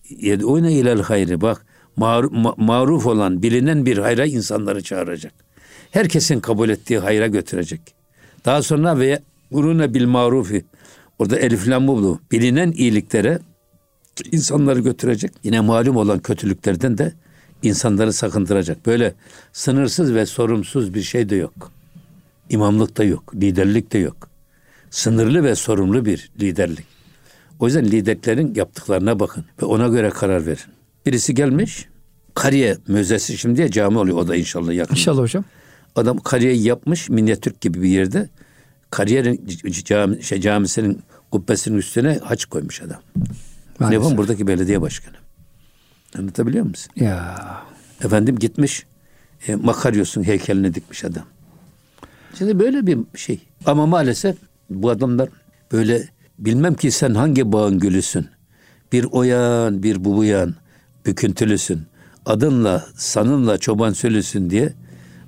oyna 0.44 0.70
ilel 0.70 1.02
hayrı 1.02 1.42
bak. 1.42 1.66
Maruf, 1.96 2.32
maruf 2.58 3.06
olan, 3.06 3.44
bilinen 3.44 3.86
bir 3.86 3.98
hayra 3.98 4.26
insanları 4.26 4.84
çağıracak. 4.84 5.34
Herkesin 5.92 6.40
kabul 6.40 6.70
ettiği 6.70 7.00
hayra 7.00 7.28
götürecek. 7.28 7.82
Daha 8.46 8.62
sonra 8.62 9.00
ve 9.00 9.20
uruna 9.52 9.94
bil 9.94 10.06
marufi. 10.06 10.66
Orada 11.20 11.40
elif 11.40 11.68
lam 11.68 11.88
bu. 11.88 12.20
Bilinen 12.32 12.72
iyiliklere 12.72 13.40
insanları 14.32 14.80
götürecek. 14.80 15.32
Yine 15.44 15.60
malum 15.60 15.96
olan 15.96 16.20
kötülüklerden 16.20 16.98
de 16.98 17.14
insanları 17.64 18.14
sakındıracak. 18.14 18.86
Böyle 18.86 19.14
sınırsız 19.54 20.14
ve 20.14 20.26
sorumsuz 20.26 20.94
bir 20.94 21.02
şey 21.02 21.30
de 21.30 21.36
yok. 21.36 21.72
İmamlık 22.50 22.98
da 22.98 23.04
yok, 23.04 23.36
liderlik 23.36 23.94
de 23.94 23.98
yok. 23.98 24.30
Sınırlı 24.90 25.44
ve 25.44 25.56
sorumlu 25.56 26.06
bir 26.06 26.32
liderlik. 26.40 26.86
O 27.60 27.66
yüzden 27.66 27.86
liderlerin 27.86 28.56
yaptıklarına 28.56 29.20
bakın 29.20 29.46
ve 29.62 29.66
ona 29.66 29.88
göre 29.88 30.10
karar 30.10 30.46
verin. 30.46 30.64
Birisi 31.06 31.36
gelmiş, 31.36 31.88
Kariye 32.34 32.78
Müzesi 32.88 33.38
şimdi 33.38 33.72
cami 33.72 33.98
oluyor 33.98 34.18
o 34.18 34.28
da 34.28 34.36
inşallah 34.36 34.74
yakın. 34.74 34.96
İnşallah 34.96 35.22
hocam. 35.22 35.44
Adam 35.96 36.18
Kariye'yi 36.18 36.64
yapmış 36.64 37.10
Minyatürk 37.10 37.62
gibi 37.62 37.82
bir 37.82 37.90
yerde. 37.90 38.30
Kariye'nin 38.90 39.48
cami, 39.86 40.24
şey, 40.24 40.42
camisinin 40.42 41.02
kubbesinin 41.32 41.78
üstüne 41.78 42.20
haç 42.24 42.46
koymuş 42.46 42.82
adam. 42.82 43.02
Maalesef. 43.80 44.12
Ne 44.12 44.18
buradaki 44.18 44.48
belediye 44.48 44.82
başkanı. 44.82 45.16
Anlatabiliyor 46.20 46.66
musun? 46.66 46.92
Ya. 46.96 47.36
Efendim 48.04 48.40
gitmiş 48.40 48.86
e, 49.48 49.56
Makaryos'un 49.56 50.24
heykelini 50.24 50.74
dikmiş 50.76 51.06
adam. 51.06 51.24
Şimdi 52.38 52.60
böyle 52.60 52.88
bir 52.88 52.98
şey. 53.16 53.40
Ama 53.66 53.86
maalesef 53.86 54.36
bu 54.70 54.90
adamlar 54.90 55.30
böyle 55.72 56.10
bilmem 56.40 56.74
ki 56.74 56.92
sen 56.92 57.14
hangi 57.14 57.52
bağın 57.52 57.80
gülüsün. 57.80 58.28
Bir 58.92 59.04
oyan, 59.04 59.84
bir 59.84 60.06
bubuyan, 60.06 60.56
büküntülüsün. 61.06 61.82
Adınla, 62.26 62.86
sanınla 62.96 63.58
çoban 63.58 63.94
sölüsün 63.94 64.50
diye 64.50 64.74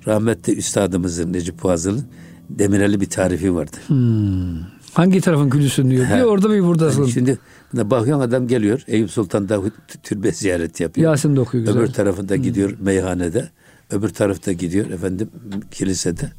rahmetli 0.06 0.56
üstadımızın 0.56 1.32
Necip 1.32 1.60
Fazıl'ın 1.60 2.06
Demireli 2.50 3.00
bir 3.00 3.10
tarifi 3.10 3.54
vardı. 3.54 3.76
Hmm. 3.86 4.60
Hangi 4.94 5.20
tarafın 5.20 5.50
gülüsün 5.50 5.90
diyor. 5.90 6.06
Bir 6.16 6.22
orada 6.22 6.50
bir 6.50 6.62
buradasın. 6.62 7.02
Yani 7.02 7.12
şimdi 7.12 7.38
bakıyorsun 7.72 8.24
adam 8.24 8.48
geliyor. 8.48 8.84
Eyüp 8.86 9.10
Sultan'da 9.10 9.62
türbe 10.02 10.32
ziyaret 10.32 10.80
yapıyor. 10.80 11.10
Yasin 11.10 11.36
de 11.36 11.40
okuyor 11.40 11.64
güzel. 11.64 11.80
Öbür 11.80 11.92
tarafında 11.92 12.34
hmm. 12.34 12.42
gidiyor 12.42 12.76
meyhanede. 12.80 13.48
Öbür 13.90 14.08
tarafta 14.08 14.52
gidiyor 14.52 14.90
efendim 14.90 15.30
kilisede. 15.70 16.32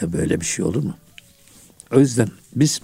Ya 0.00 0.12
böyle 0.12 0.40
bir 0.40 0.46
şey 0.46 0.64
olur 0.64 0.84
mu? 0.84 0.94
O 1.94 2.00
yüzden 2.00 2.28
biz 2.56 2.80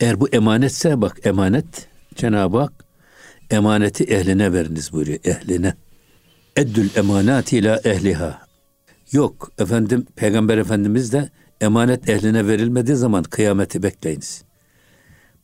eğer 0.00 0.20
bu 0.20 0.28
emanetse 0.28 1.00
bak 1.00 1.16
emanet 1.24 1.88
Cenab-ı 2.14 2.58
Hak 2.58 2.72
emaneti 3.50 4.04
ehline 4.04 4.52
veriniz 4.52 4.92
buyuruyor. 4.92 5.18
Ehline. 5.24 5.74
Eddül 6.56 6.88
emanati 6.96 7.58
ila 7.58 7.80
ehliha. 7.84 8.48
Yok 9.12 9.52
efendim 9.58 10.06
Peygamber 10.16 10.58
Efendimiz 10.58 11.12
de 11.12 11.30
emanet 11.60 12.08
ehline 12.08 12.46
verilmediği 12.46 12.96
zaman 12.96 13.22
kıyameti 13.22 13.82
bekleyiniz. 13.82 14.44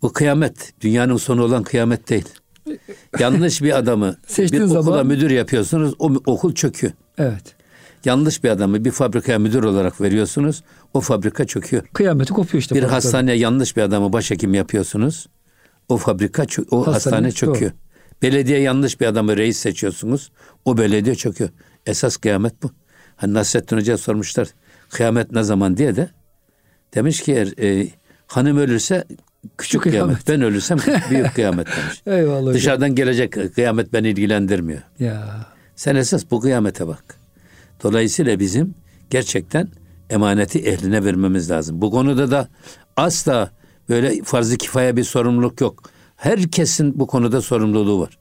Bu 0.04 0.12
kıyamet 0.12 0.73
dünyanın 0.80 1.16
sonu 1.16 1.42
olan 1.42 1.62
kıyamet 1.62 2.11
değil. 2.11 2.28
Yanlış 3.18 3.62
bir 3.62 3.78
adamı 3.78 4.16
bir 4.38 4.61
okula 4.61 4.82
zaman... 4.82 5.06
müdür 5.06 5.30
yapıyorsunuz 5.30 5.94
o 5.99 6.12
okul 6.26 6.54
çöküyor. 6.54 6.92
Evet. 7.18 7.56
Yanlış 8.04 8.44
bir 8.44 8.49
adamı 8.49 8.84
bir 8.84 8.90
fabrikaya 8.90 9.38
müdür 9.38 9.62
olarak 9.62 10.00
veriyorsunuz 10.00 10.62
o 10.94 11.00
fabrika 11.00 11.44
çöküyor. 11.44 11.82
Kıyameti 11.92 12.32
kopuyor 12.32 12.61
işte. 12.62 12.75
Bir 12.75 12.80
fabrikada. 12.80 12.96
hastaneye 12.96 13.38
yanlış 13.38 13.76
bir 13.76 13.82
adamı 13.82 14.12
başhekim 14.12 14.54
yapıyorsunuz 14.54 15.26
o 15.88 15.96
fabrika 15.96 16.42
o 16.70 16.78
hastane, 16.78 16.94
hastane 16.94 17.32
çöküyor. 17.32 17.70
Doğru. 17.70 17.78
Belediye 18.23 18.61
yanlış 18.61 19.00
bir 19.00 19.06
adamı 19.06 19.37
reis 19.37 19.58
seçiyorsunuz 19.58 20.32
o 20.64 20.78
belediye 20.78 21.14
çöküyor. 21.14 21.50
Esas 21.87 22.16
kıyamet 22.16 22.62
bu. 22.62 22.70
Hani 23.16 23.34
Nasrettin 23.34 23.76
Hoca 23.76 23.99
sormuşlar 23.99 24.49
kıyamet 24.90 25.32
ne 25.32 25.42
zaman 25.42 25.76
diye 25.76 25.96
de 25.96 26.11
demiş 26.94 27.20
ki 27.20 27.32
eğer 27.32 27.62
e, 27.62 27.88
hanım 28.26 28.56
ölürse 28.56 29.04
küçük 29.58 29.82
kıyamet. 29.82 30.24
kıyamet. 30.24 30.28
Ben 30.28 30.42
ölürsem 30.42 30.78
büyük 31.10 31.34
kıyamet 31.34 31.66
demiş. 31.66 32.02
Eyvallah. 32.06 32.54
Dışarıdan 32.54 32.94
gelecek 32.94 33.54
kıyamet 33.54 33.92
beni 33.92 34.08
ilgilendirmiyor. 34.08 34.82
Ya. 34.98 35.46
Sen 35.76 35.96
esas 35.96 36.24
bu 36.30 36.40
kıyamete 36.40 36.86
bak. 36.86 37.04
Dolayısıyla 37.82 38.40
bizim 38.40 38.74
gerçekten 39.10 39.68
emaneti 40.10 40.58
ehline 40.58 41.04
vermemiz 41.04 41.50
lazım. 41.50 41.80
Bu 41.80 41.90
konuda 41.90 42.30
da 42.30 42.48
asla 42.96 43.50
böyle 43.88 44.22
farz-ı 44.22 44.58
kifaya 44.58 44.96
bir 44.96 45.04
sorumluluk 45.04 45.60
yok. 45.60 45.82
Herkesin 46.16 46.98
bu 46.98 47.06
konuda 47.06 47.42
sorumluluğu 47.42 48.00
var. 48.00 48.18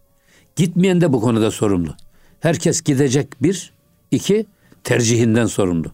Gitmeyen 0.56 1.02
de 1.02 1.14
bu 1.14 1.22
konuda 1.22 1.52
sorumlu. 1.52 1.96
Herkes 2.40 2.82
gidecek 2.82 3.44
bir, 3.44 3.74
iki 4.12 4.46
tercihinden 4.84 5.46
sorumlu. 5.46 5.92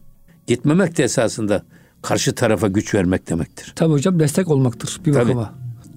Gitmemek 0.47 0.97
de 0.97 1.03
esasında 1.03 1.63
karşı 2.01 2.35
tarafa 2.35 2.67
güç 2.67 2.95
vermek 2.95 3.29
demektir. 3.29 3.73
Tabii 3.75 3.93
hocam 3.93 4.19
destek 4.19 4.47
olmaktır 4.47 4.99
bir 5.05 5.13
Tabii. 5.13 5.25
bakıma. 5.25 5.53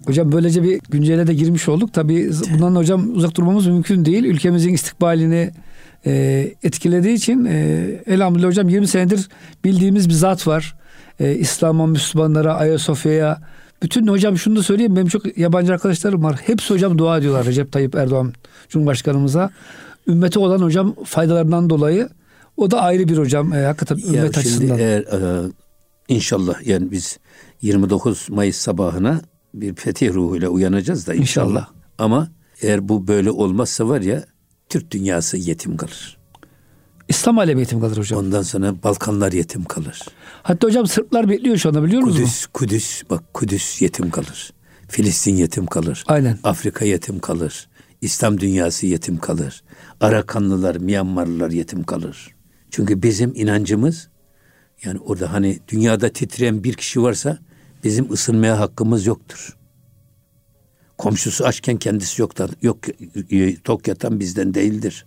Hocam 0.07 0.33
böylece 0.33 0.63
bir 0.63 0.81
güncele 0.91 1.27
de 1.27 1.35
girmiş 1.35 1.69
olduk. 1.69 1.93
Tabii 1.93 2.31
bundan 2.53 2.77
hocam 2.77 3.15
uzak 3.15 3.37
durmamız 3.37 3.67
mümkün 3.67 4.05
değil. 4.05 4.25
Ülkemizin 4.25 4.73
istikbalini 4.73 5.51
e, 6.07 6.13
etkilediği 6.63 7.15
için 7.15 7.45
e, 7.45 7.87
elhamdülillah 8.07 8.49
hocam 8.49 8.69
20 8.69 8.89
senedir 8.89 9.29
bildiğimiz 9.65 10.09
bir 10.09 10.15
zat 10.15 10.47
var. 10.47 10.75
E, 11.21 11.35
İslam'a, 11.35 11.87
Müslümanlara, 11.87 12.55
Ayasofya'ya 12.55 13.39
bütün 13.83 14.07
hocam 14.07 14.39
şunu 14.39 14.57
da 14.57 14.63
söyleyeyim 14.63 14.97
benim 14.97 15.09
çok 15.09 15.39
yabancı 15.39 15.73
arkadaşlarım 15.73 16.25
var. 16.25 16.41
Hepsi 16.47 16.75
hocam 16.75 16.99
dua 16.99 17.19
ediyorlar 17.19 17.47
Recep 17.47 17.73
Tayyip 17.73 17.95
Erdoğan 17.95 18.33
Cumhurbaşkanımıza. 18.69 19.51
Ümmete 20.09 20.39
olan 20.39 20.59
hocam 20.59 20.95
faydalarından 21.05 21.71
dolayı 21.71 22.09
o 22.57 22.71
da 22.71 22.81
ayrı 22.81 23.09
bir 23.09 23.19
hocam 23.19 23.53
e, 23.53 23.65
hakikaten 23.65 23.97
ümmet 23.97 24.37
ya 24.37 24.41
açısından. 24.41 24.79
Eğer, 24.79 25.01
e, 25.01 25.49
inşallah 26.15 26.67
yani 26.67 26.91
biz 26.91 27.19
29 27.63 28.27
Mayıs 28.31 28.57
sabahına 28.57 29.21
bir 29.55 29.75
fetih 29.75 30.15
ruhuyla 30.15 30.49
uyanacağız 30.49 31.07
da 31.07 31.15
inşallah. 31.15 31.49
inşallah. 31.49 31.69
Ama 31.99 32.29
eğer 32.63 32.89
bu 32.89 33.09
böyle 33.09 33.31
olmazsa 33.31 33.89
var 33.89 34.01
ya 34.01 34.25
Türk 34.69 34.91
dünyası 34.91 35.37
yetim 35.37 35.77
kalır. 35.77 36.19
İslam 37.09 37.39
alemi 37.39 37.61
yetim 37.61 37.81
kalır 37.81 37.97
hocam. 37.97 38.19
Ondan 38.19 38.43
sonra 38.43 38.83
Balkanlar 38.83 39.33
yetim 39.33 39.65
kalır. 39.65 40.01
Hatta 40.43 40.67
hocam 40.67 40.87
Sırplar 40.87 41.29
bekliyor 41.29 41.57
şu 41.57 41.69
anda 41.69 41.83
biliyor 41.83 42.03
musunuz? 42.03 42.47
Kudüs, 42.47 42.47
Kudüs, 42.47 43.03
bak 43.11 43.35
Kudüs 43.35 43.83
yetim 43.83 44.11
kalır. 44.11 44.53
Filistin 44.89 45.37
yetim 45.37 45.67
kalır. 45.67 46.05
Aynen. 46.07 46.39
Afrika 46.45 46.85
yetim 46.85 47.19
kalır. 47.19 47.69
İslam 48.01 48.41
dünyası 48.41 48.87
yetim 48.87 49.19
kalır. 49.19 49.63
Arakanlılar, 50.01 50.77
Myanmarlılar 50.77 51.51
yetim 51.51 51.83
kalır. 51.83 52.29
Çünkü 52.71 53.03
bizim 53.03 53.33
inancımız 53.35 54.09
yani 54.85 54.99
orada 54.99 55.33
hani 55.33 55.59
dünyada 55.69 56.09
titreyen 56.09 56.65
bir 56.65 56.75
kişi 56.75 57.03
varsa 57.03 57.39
bizim 57.85 58.13
ısınmaya 58.13 58.61
hakkımız 58.61 59.07
yoktur. 59.07 59.57
Komşusu 60.99 61.45
açken 61.45 61.77
kendisi 61.77 62.23
yoktan, 62.23 62.51
yok 62.63 62.79
tok 63.65 63.89
yatan 63.89 64.21
bizden 64.21 64.55
değildir. 64.55 65.07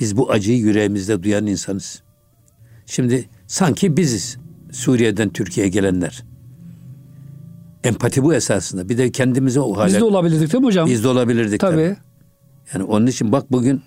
Biz 0.00 0.16
bu 0.16 0.30
acıyı 0.30 0.58
yüreğimizde 0.58 1.22
duyan 1.22 1.46
insanız. 1.46 2.02
Şimdi 2.86 3.28
sanki 3.46 3.96
biziz 3.96 4.38
Suriye'den 4.72 5.28
Türkiye'ye 5.28 5.70
gelenler. 5.70 6.24
Empati 7.84 8.22
bu 8.22 8.34
esasında. 8.34 8.88
Bir 8.88 8.98
de 8.98 9.12
kendimize 9.12 9.60
o 9.60 9.76
hale... 9.76 9.88
Biz 9.88 10.00
de 10.00 10.04
olabilirdik 10.04 10.52
değil 10.52 10.60
mi 10.60 10.66
hocam? 10.66 10.88
Biz 10.88 11.04
de 11.04 11.08
olabilirdik. 11.08 11.60
Tabii. 11.60 11.76
tabii. 11.76 11.96
Yani 12.74 12.84
onun 12.84 13.06
için 13.06 13.32
bak 13.32 13.52
bugün 13.52 13.82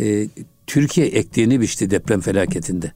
e, 0.00 0.28
Türkiye 0.66 1.06
ektiğini 1.06 1.60
biçti 1.60 1.90
deprem 1.90 2.20
felaketinde. 2.20 2.92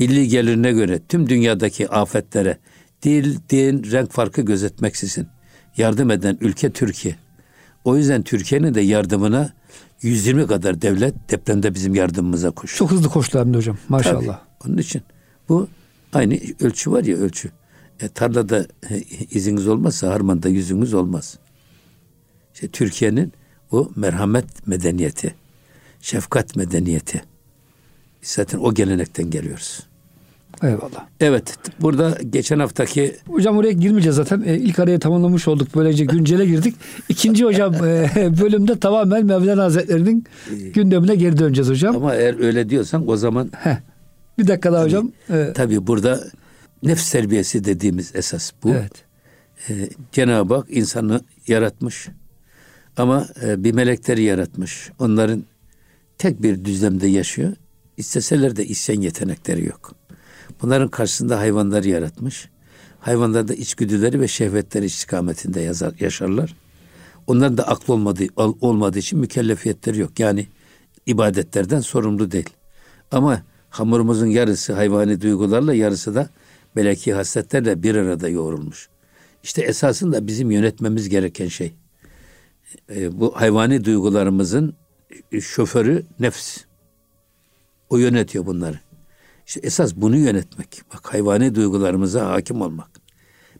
Milli 0.00 0.28
gelirine 0.28 0.72
göre 0.72 1.00
tüm 1.08 1.28
dünyadaki 1.28 1.88
afetlere 1.88 2.58
dil, 3.02 3.38
din, 3.50 3.92
renk 3.92 4.10
farkı 4.12 4.42
gözetmeksizin 4.42 5.26
yardım 5.76 6.10
eden 6.10 6.38
ülke 6.40 6.70
Türkiye. 6.70 7.16
O 7.84 7.96
yüzden 7.96 8.22
Türkiye'nin 8.22 8.74
de 8.74 8.80
yardımına 8.80 9.52
120 10.02 10.46
kadar 10.46 10.82
devlet 10.82 11.30
depremde 11.30 11.74
bizim 11.74 11.94
yardımımıza 11.94 12.50
koştu. 12.50 12.78
Çok 12.78 12.90
hızlı 12.90 13.08
koştular 13.08 13.52
de 13.52 13.56
hocam 13.56 13.78
maşallah. 13.88 14.20
Tabii, 14.22 14.70
onun 14.70 14.78
için 14.78 15.02
bu 15.48 15.68
aynı 16.12 16.38
ölçü 16.60 16.92
var 16.92 17.04
ya 17.04 17.16
ölçü. 17.16 17.50
E, 18.00 18.08
tarlada 18.08 18.66
e, 18.90 18.98
iziniz 19.30 19.68
olmazsa 19.68 20.08
harmanda 20.08 20.48
yüzünüz 20.48 20.94
olmaz. 20.94 21.38
İşte 22.54 22.68
Türkiye'nin 22.68 23.32
bu 23.72 23.92
merhamet 23.96 24.66
medeniyeti, 24.66 25.34
şefkat 26.00 26.56
medeniyeti. 26.56 27.22
Biz 28.22 28.28
zaten 28.28 28.58
o 28.58 28.74
gelenekten 28.74 29.30
geliyoruz. 29.30 29.89
Eyvallah. 30.62 31.06
Evet. 31.20 31.58
Burada 31.80 32.18
geçen 32.30 32.58
haftaki... 32.58 33.16
Hocam 33.28 33.56
oraya 33.56 33.72
girmeyeceğiz 33.72 34.16
zaten. 34.16 34.42
E, 34.46 34.56
ilk 34.56 34.78
araya 34.78 34.98
tamamlamış 34.98 35.48
olduk. 35.48 35.68
Böylece 35.74 36.04
güncele 36.04 36.46
girdik. 36.46 36.74
İkinci 37.08 37.44
hocam 37.44 37.74
e, 37.74 38.10
bölümde 38.40 38.78
tamamen 38.78 39.26
Mevlana 39.26 39.62
Hazretleri'nin 39.62 40.24
gündemine 40.74 41.14
geri 41.14 41.38
döneceğiz 41.38 41.70
hocam. 41.70 41.96
Ama 41.96 42.14
eğer 42.14 42.40
öyle 42.40 42.70
diyorsan 42.70 43.08
o 43.08 43.16
zaman... 43.16 43.50
Heh. 43.56 43.76
Bir 44.38 44.48
dakika 44.48 44.72
daha 44.72 44.80
tabii, 44.80 44.88
hocam. 44.88 45.12
Evet. 45.30 45.56
Tabii 45.56 45.86
burada 45.86 46.20
nefs 46.82 47.12
terbiyesi 47.12 47.64
dediğimiz 47.64 48.14
esas 48.14 48.52
bu. 48.62 48.70
Evet. 48.70 48.92
Ee, 49.68 49.88
Cenab-ı 50.12 50.54
Hak 50.54 50.66
insanı 50.70 51.20
yaratmış. 51.46 52.08
Ama 52.96 53.28
e, 53.42 53.64
bir 53.64 53.72
melekleri 53.72 54.22
yaratmış. 54.22 54.90
Onların 54.98 55.44
tek 56.18 56.42
bir 56.42 56.64
düzlemde 56.64 57.06
yaşıyor. 57.06 57.52
İsteseler 57.96 58.56
de 58.56 58.66
isyan 58.66 59.00
yetenekleri 59.00 59.66
yok. 59.66 59.99
Bunların 60.62 60.88
karşısında 60.88 61.38
hayvanları 61.38 61.88
yaratmış. 61.88 62.48
Hayvanlar 63.00 63.48
da 63.48 63.54
içgüdüleri 63.54 64.20
ve 64.20 64.28
şehvetleri 64.28 64.84
istikametinde 64.84 65.60
yazar, 65.60 65.94
yaşarlar. 66.00 66.56
Onların 67.26 67.58
da 67.58 67.68
aklı 67.68 67.94
olmadığı, 67.94 68.26
olmadığı 68.36 68.98
için 68.98 69.18
mükellefiyetleri 69.18 69.98
yok. 69.98 70.20
Yani 70.20 70.46
ibadetlerden 71.06 71.80
sorumlu 71.80 72.30
değil. 72.30 72.50
Ama 73.10 73.42
hamurumuzun 73.70 74.26
yarısı 74.26 74.72
hayvani 74.72 75.20
duygularla 75.20 75.74
yarısı 75.74 76.14
da 76.14 76.30
meleki 76.74 77.14
hasletlerle 77.14 77.82
bir 77.82 77.94
arada 77.94 78.28
yoğrulmuş. 78.28 78.88
İşte 79.42 79.62
esasında 79.62 80.26
bizim 80.26 80.50
yönetmemiz 80.50 81.08
gereken 81.08 81.48
şey. 81.48 81.74
E, 82.90 83.20
bu 83.20 83.40
hayvani 83.40 83.84
duygularımızın 83.84 84.74
şoförü 85.40 86.06
nefs. 86.20 86.58
O 87.90 87.96
yönetiyor 87.96 88.46
bunları. 88.46 88.80
İşte 89.50 89.60
esas 89.62 89.96
bunu 89.96 90.16
yönetmek. 90.16 90.82
Bak 90.94 91.14
hayvani 91.14 91.54
duygularımıza 91.54 92.30
hakim 92.30 92.60
olmak. 92.60 92.90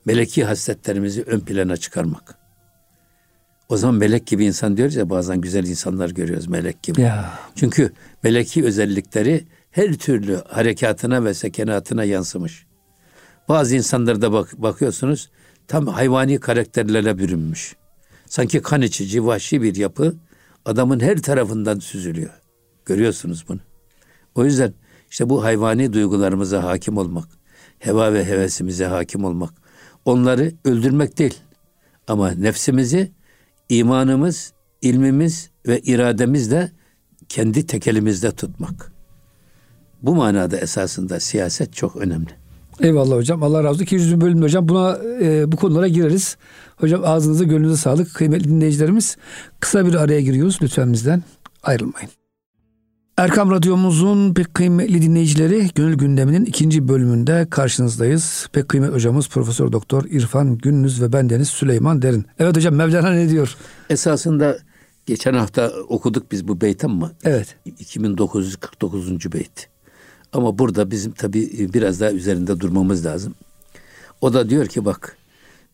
Meleki 0.05 0.45
hasletlerimizi 0.45 1.23
ön 1.23 1.41
plana 1.41 1.77
çıkarmak. 1.77 2.39
O 3.69 3.77
zaman 3.77 3.95
melek 3.95 4.27
gibi 4.27 4.45
insan 4.45 4.77
diyoruz 4.77 4.95
ya 4.95 5.11
bazen 5.11 5.41
güzel 5.41 5.67
insanlar 5.67 6.11
görüyoruz 6.11 6.47
melek 6.47 6.83
gibi. 6.83 7.01
Ya. 7.01 7.39
Çünkü 7.55 7.93
meleki 8.23 8.65
özellikleri 8.65 9.47
her 9.71 9.93
türlü 9.93 10.43
harekatına 10.49 11.25
ve 11.25 11.35
sekenatına 11.35 12.05
yansımış. 12.05 12.67
Bazı 13.49 13.77
insanlarda 13.77 14.33
bak, 14.33 14.63
bakıyorsunuz 14.63 15.31
tam 15.69 15.87
hayvani 15.87 16.41
karakterlere 16.41 17.19
bürünmüş. 17.19 17.77
Sanki 18.27 18.63
kan 18.63 18.83
içici, 18.83 19.27
vahşi 19.27 19.63
bir 19.63 19.75
yapı 19.75 20.15
adamın 20.65 21.01
her 21.01 21.23
tarafından 21.23 21.79
süzülüyor. 21.79 22.41
Görüyorsunuz 22.85 23.45
bunu. 23.49 23.61
O 24.35 24.45
yüzden 24.45 24.75
işte 25.11 25.29
bu 25.29 25.45
hayvani 25.45 25.93
duygularımıza 25.93 26.65
hakim 26.65 26.97
olmak, 26.97 27.29
heva 27.79 28.13
ve 28.13 28.25
hevesimize 28.25 28.87
hakim 28.87 29.25
olmak, 29.25 29.55
onları 30.05 30.53
öldürmek 30.65 31.19
değil. 31.19 31.39
Ama 32.09 32.31
nefsimizi 32.31 33.13
imanımız, 33.69 34.53
ilmimiz 34.83 35.51
ve 35.67 35.81
irademizle 35.81 36.73
kendi 37.29 37.67
tekelimizde 37.67 38.33
tutmak. 38.33 38.93
Bu 40.03 40.15
manada 40.15 40.57
esasında 40.57 41.21
siyaset 41.21 41.75
çok 41.75 41.97
önemli. 41.97 42.31
Eyvallah 42.81 43.17
hocam. 43.17 43.43
Allah 43.43 43.59
razı 43.59 43.71
olsun. 43.71 43.83
200. 43.83 44.21
bölümde 44.21 44.45
hocam 44.45 44.69
buna 44.69 44.99
e, 45.21 45.53
bu 45.53 45.57
konulara 45.57 45.89
gireriz. 45.89 46.37
Hocam 46.77 47.03
ağzınıza 47.05 47.45
gönlünüze 47.45 47.77
sağlık. 47.77 48.15
Kıymetli 48.15 48.49
dinleyicilerimiz 48.49 49.17
kısa 49.61 49.87
bir 49.87 49.95
araya 49.95 50.21
giriyoruz. 50.21 50.59
Lütfen 50.63 50.93
bizden 50.93 51.23
ayrılmayın. 51.63 52.20
Erkam 53.21 53.51
Radyomuzun 53.51 54.35
pek 54.35 54.55
kıymetli 54.55 55.03
dinleyicileri 55.03 55.69
Gönül 55.75 55.95
Gündemi'nin 55.95 56.45
ikinci 56.45 56.89
bölümünde 56.89 57.47
karşınızdayız. 57.51 58.49
Pek 58.53 58.69
kıymetli 58.69 58.95
hocamız 58.95 59.29
Profesör 59.29 59.73
Doktor 59.73 60.05
İrfan 60.05 60.59
Gündüz 60.59 61.03
ve 61.03 61.13
bendeniz 61.13 61.49
Süleyman 61.49 62.03
Derin. 62.03 62.27
Evet 62.39 62.57
hocam 62.57 62.75
Mevlana 62.75 63.11
ne 63.11 63.29
diyor? 63.29 63.57
Esasında 63.91 64.59
geçen 65.07 65.35
hafta 65.35 65.73
okuduk 65.89 66.33
biz 66.33 66.49
bu 66.49 66.61
beyt 66.61 66.85
ama 66.85 67.13
evet. 67.25 67.57
2949. 67.79 69.33
beyt. 69.33 69.69
Ama 70.33 70.59
burada 70.59 70.91
bizim 70.91 71.13
tabi 71.13 71.69
biraz 71.75 72.01
daha 72.01 72.11
üzerinde 72.11 72.61
durmamız 72.61 73.07
lazım. 73.07 73.35
O 74.21 74.33
da 74.33 74.51
diyor 74.51 74.67
ki 74.67 74.85
bak 74.85 75.17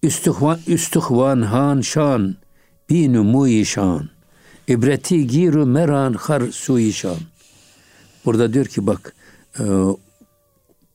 Üstühvan, 0.03 0.59
üstühvan 0.67 1.43
han 1.43 1.81
şan 1.81 2.37
binu 2.91 3.25
muişan 3.25 4.09
ibreti 4.69 5.27
giru 5.27 5.67
meran 5.67 6.13
har 6.13 6.43
suişan 6.51 7.17
Burada 8.27 8.53
diyor 8.53 8.67
ki 8.67 8.87
bak 8.87 9.15
e, 9.59 9.65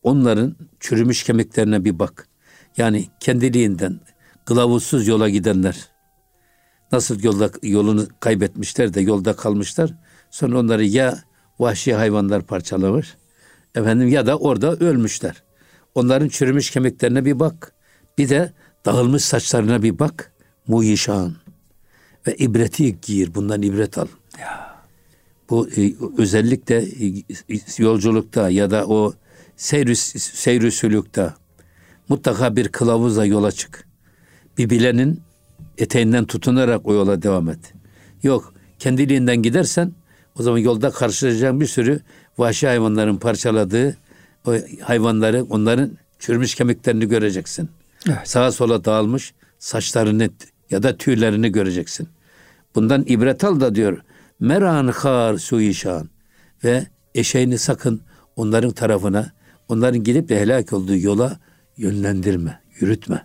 onların 0.04 0.56
çürümüş 0.80 1.24
kemiklerine 1.24 1.86
bir 1.86 2.00
bak. 2.00 2.28
Yani 2.78 3.08
kendiliğinden 3.20 4.00
kılavuzsuz 4.46 5.08
yola 5.08 5.30
gidenler 5.30 5.90
nasıl 6.92 7.24
yolda 7.24 7.52
yolunu 7.64 8.08
kaybetmişler 8.20 8.94
de 8.94 9.02
yolda 9.02 9.36
kalmışlar. 9.36 9.94
Sonra 10.32 10.60
onları 10.60 10.86
ya 10.86 11.24
vahşi 11.60 11.94
hayvanlar 11.94 12.42
parçalamış 12.42 13.16
efendim 13.76 14.08
ya 14.08 14.26
da 14.26 14.38
orada 14.38 14.76
ölmüşler. 14.76 15.44
Onların 15.96 16.28
çürümüş 16.28 16.70
kemiklerine 16.70 17.26
bir 17.26 17.40
bak. 17.40 17.74
Bir 18.18 18.30
de 18.30 18.54
dağılmış 18.86 19.26
saçlarına 19.26 19.84
bir 19.84 20.00
bak. 20.00 20.34
Muhişan. 20.68 21.36
Ve 22.28 22.36
ibreti 22.36 23.02
giyir. 23.02 23.36
Bundan 23.36 23.62
ibret 23.62 23.98
al. 23.98 24.08
Ya. 24.40 24.71
Bu 25.52 25.70
e, 25.78 25.94
özellikle 26.18 26.78
e, 26.78 27.24
yolculukta 27.78 28.50
ya 28.50 28.72
da 28.72 28.88
o 28.88 29.14
seyr 29.56 29.96
seyrü 29.96 30.72
sülükte 30.72 31.34
mutlaka 32.10 32.56
bir 32.56 32.68
kılavuzla 32.68 33.26
yola 33.26 33.52
çık. 33.52 33.88
Bir 34.58 34.70
bilenin 34.70 35.22
eteğinden 35.78 36.26
tutunarak 36.26 36.88
o 36.88 36.94
yola 36.94 37.22
devam 37.22 37.50
et. 37.50 37.74
Yok 38.24 38.54
kendiliğinden 38.80 39.42
gidersen 39.42 39.92
o 40.40 40.44
zaman 40.44 40.58
yolda 40.58 40.92
karşılaşacağın 40.92 41.62
bir 41.62 41.68
sürü 41.68 42.00
vahşi 42.38 42.68
hayvanların 42.68 43.18
parçaladığı 43.18 43.98
o 44.48 44.54
hayvanları 44.82 45.44
onların 45.44 45.92
çürümüş 46.20 46.56
kemiklerini 46.56 47.08
göreceksin. 47.08 47.70
Evet. 48.08 48.20
Sağa 48.24 48.52
sola 48.52 48.86
dağılmış 48.86 49.34
saçlarını 49.60 50.30
ya 50.70 50.84
da 50.84 50.98
tüylerini 50.98 51.52
göreceksin. 51.52 52.08
Bundan 52.76 53.04
ibret 53.08 53.44
al 53.44 53.60
da 53.60 53.76
diyor. 53.76 54.02
Meran 54.42 54.92
khar 54.92 55.38
suişan 55.38 56.10
ve 56.64 56.88
eşeğini 57.16 57.58
sakın 57.58 58.02
onların 58.36 58.72
tarafına, 58.72 59.32
onların 59.70 60.04
gidip 60.04 60.30
de 60.30 60.40
helak 60.40 60.74
olduğu 60.74 60.98
yola 60.98 61.40
yönlendirme, 61.78 62.60
yürütme. 62.80 63.24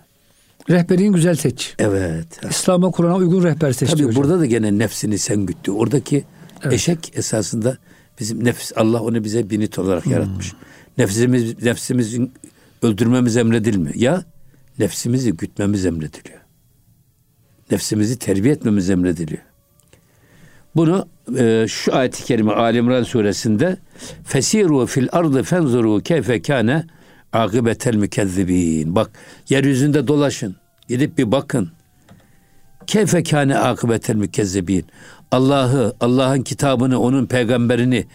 Rehberin 0.71 1.13
güzel 1.13 1.35
seç. 1.35 1.75
Evet. 1.79 2.41
İslam'a 2.51 2.91
Kur'an'a 2.91 3.17
uygun 3.17 3.45
rehber 3.45 3.73
seç. 3.73 3.91
Tabii 3.91 4.03
hocam. 4.03 4.23
burada 4.23 4.41
da 4.41 4.47
gene 4.47 4.79
nefsini 4.79 5.19
sen 5.19 5.47
güttü. 5.47 5.71
Oradaki 5.71 6.25
evet. 6.63 6.73
eşek 6.73 7.13
esasında 7.15 7.79
bizim 8.21 8.45
nefs 8.45 8.73
Allah 8.77 9.03
onu 9.03 9.25
bize 9.25 9.51
binit 9.51 9.79
olarak 9.79 10.05
hmm. 10.05 10.13
yaratmış. 10.13 10.53
Nefsimiz 10.99 11.63
nefsimizin 11.63 12.33
öldürmemiz 12.83 13.37
emredilmiyor. 13.37 13.95
Ya 13.95 14.25
nefsimizi 14.79 15.33
gütmemiz 15.33 15.87
emrediliyor. 15.87 16.41
Nefsimizi 17.71 18.19
terbiye 18.19 18.55
etmemiz 18.55 18.91
emrediliyor. 18.91 19.43
Bunu 20.77 21.09
e, 21.39 21.67
şu 21.69 21.97
ayet-i 21.97 22.25
kerime 22.25 22.53
Ali 22.53 22.79
İmran 22.79 23.03
suresinde 23.03 23.77
fesiru 24.25 24.87
fil 24.87 25.09
ardı 25.13 25.43
fenzuru 25.43 26.01
keyfe 26.01 26.43
kâne 26.43 26.87
akibetel 27.33 27.95
mükezzibin. 27.95 28.95
Bak 28.95 29.11
yeryüzünde 29.49 30.09
dolaşın. 30.09 30.57
Gidip 30.89 31.19
bir 31.19 31.33
bakın. 31.33 31.71
Keyfe 32.87 33.23
kâne 33.23 33.59
akibetel 33.59 34.15
mükezzibin. 34.15 34.87
Allah'ı, 35.31 35.97
Allah'ın 36.01 36.43
kitabını, 36.43 37.01
onun 37.01 37.27
peygamberini 37.27 38.07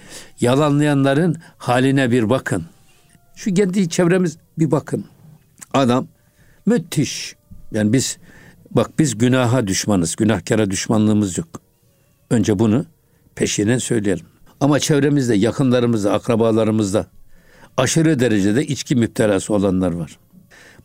yalanlayanların 0.42 1.36
haline 1.58 2.12
bir 2.12 2.30
bakın. 2.30 2.66
Şu 3.36 3.54
kendi 3.54 3.90
çevremiz 3.90 4.38
bir 4.60 4.72
bakın. 4.72 5.06
Adam 5.74 6.08
müthiş. 6.66 7.36
Yani 7.72 7.94
biz 7.94 8.18
bak 8.72 9.00
biz 9.00 9.18
günaha 9.18 9.68
düşmanız. 9.68 10.16
Günahkara 10.16 10.72
düşmanlığımız 10.72 11.38
yok. 11.38 11.71
Önce 12.32 12.60
bunu 12.60 12.86
peşinen 13.36 13.78
söyleyelim. 13.78 14.26
Ama 14.60 14.80
çevremizde, 14.80 15.36
yakınlarımızda, 15.36 16.14
akrabalarımızda 16.14 17.08
aşırı 17.78 18.20
derecede 18.20 18.66
içki 18.66 18.96
müptelası 18.96 19.54
olanlar 19.54 19.92
var. 19.92 20.20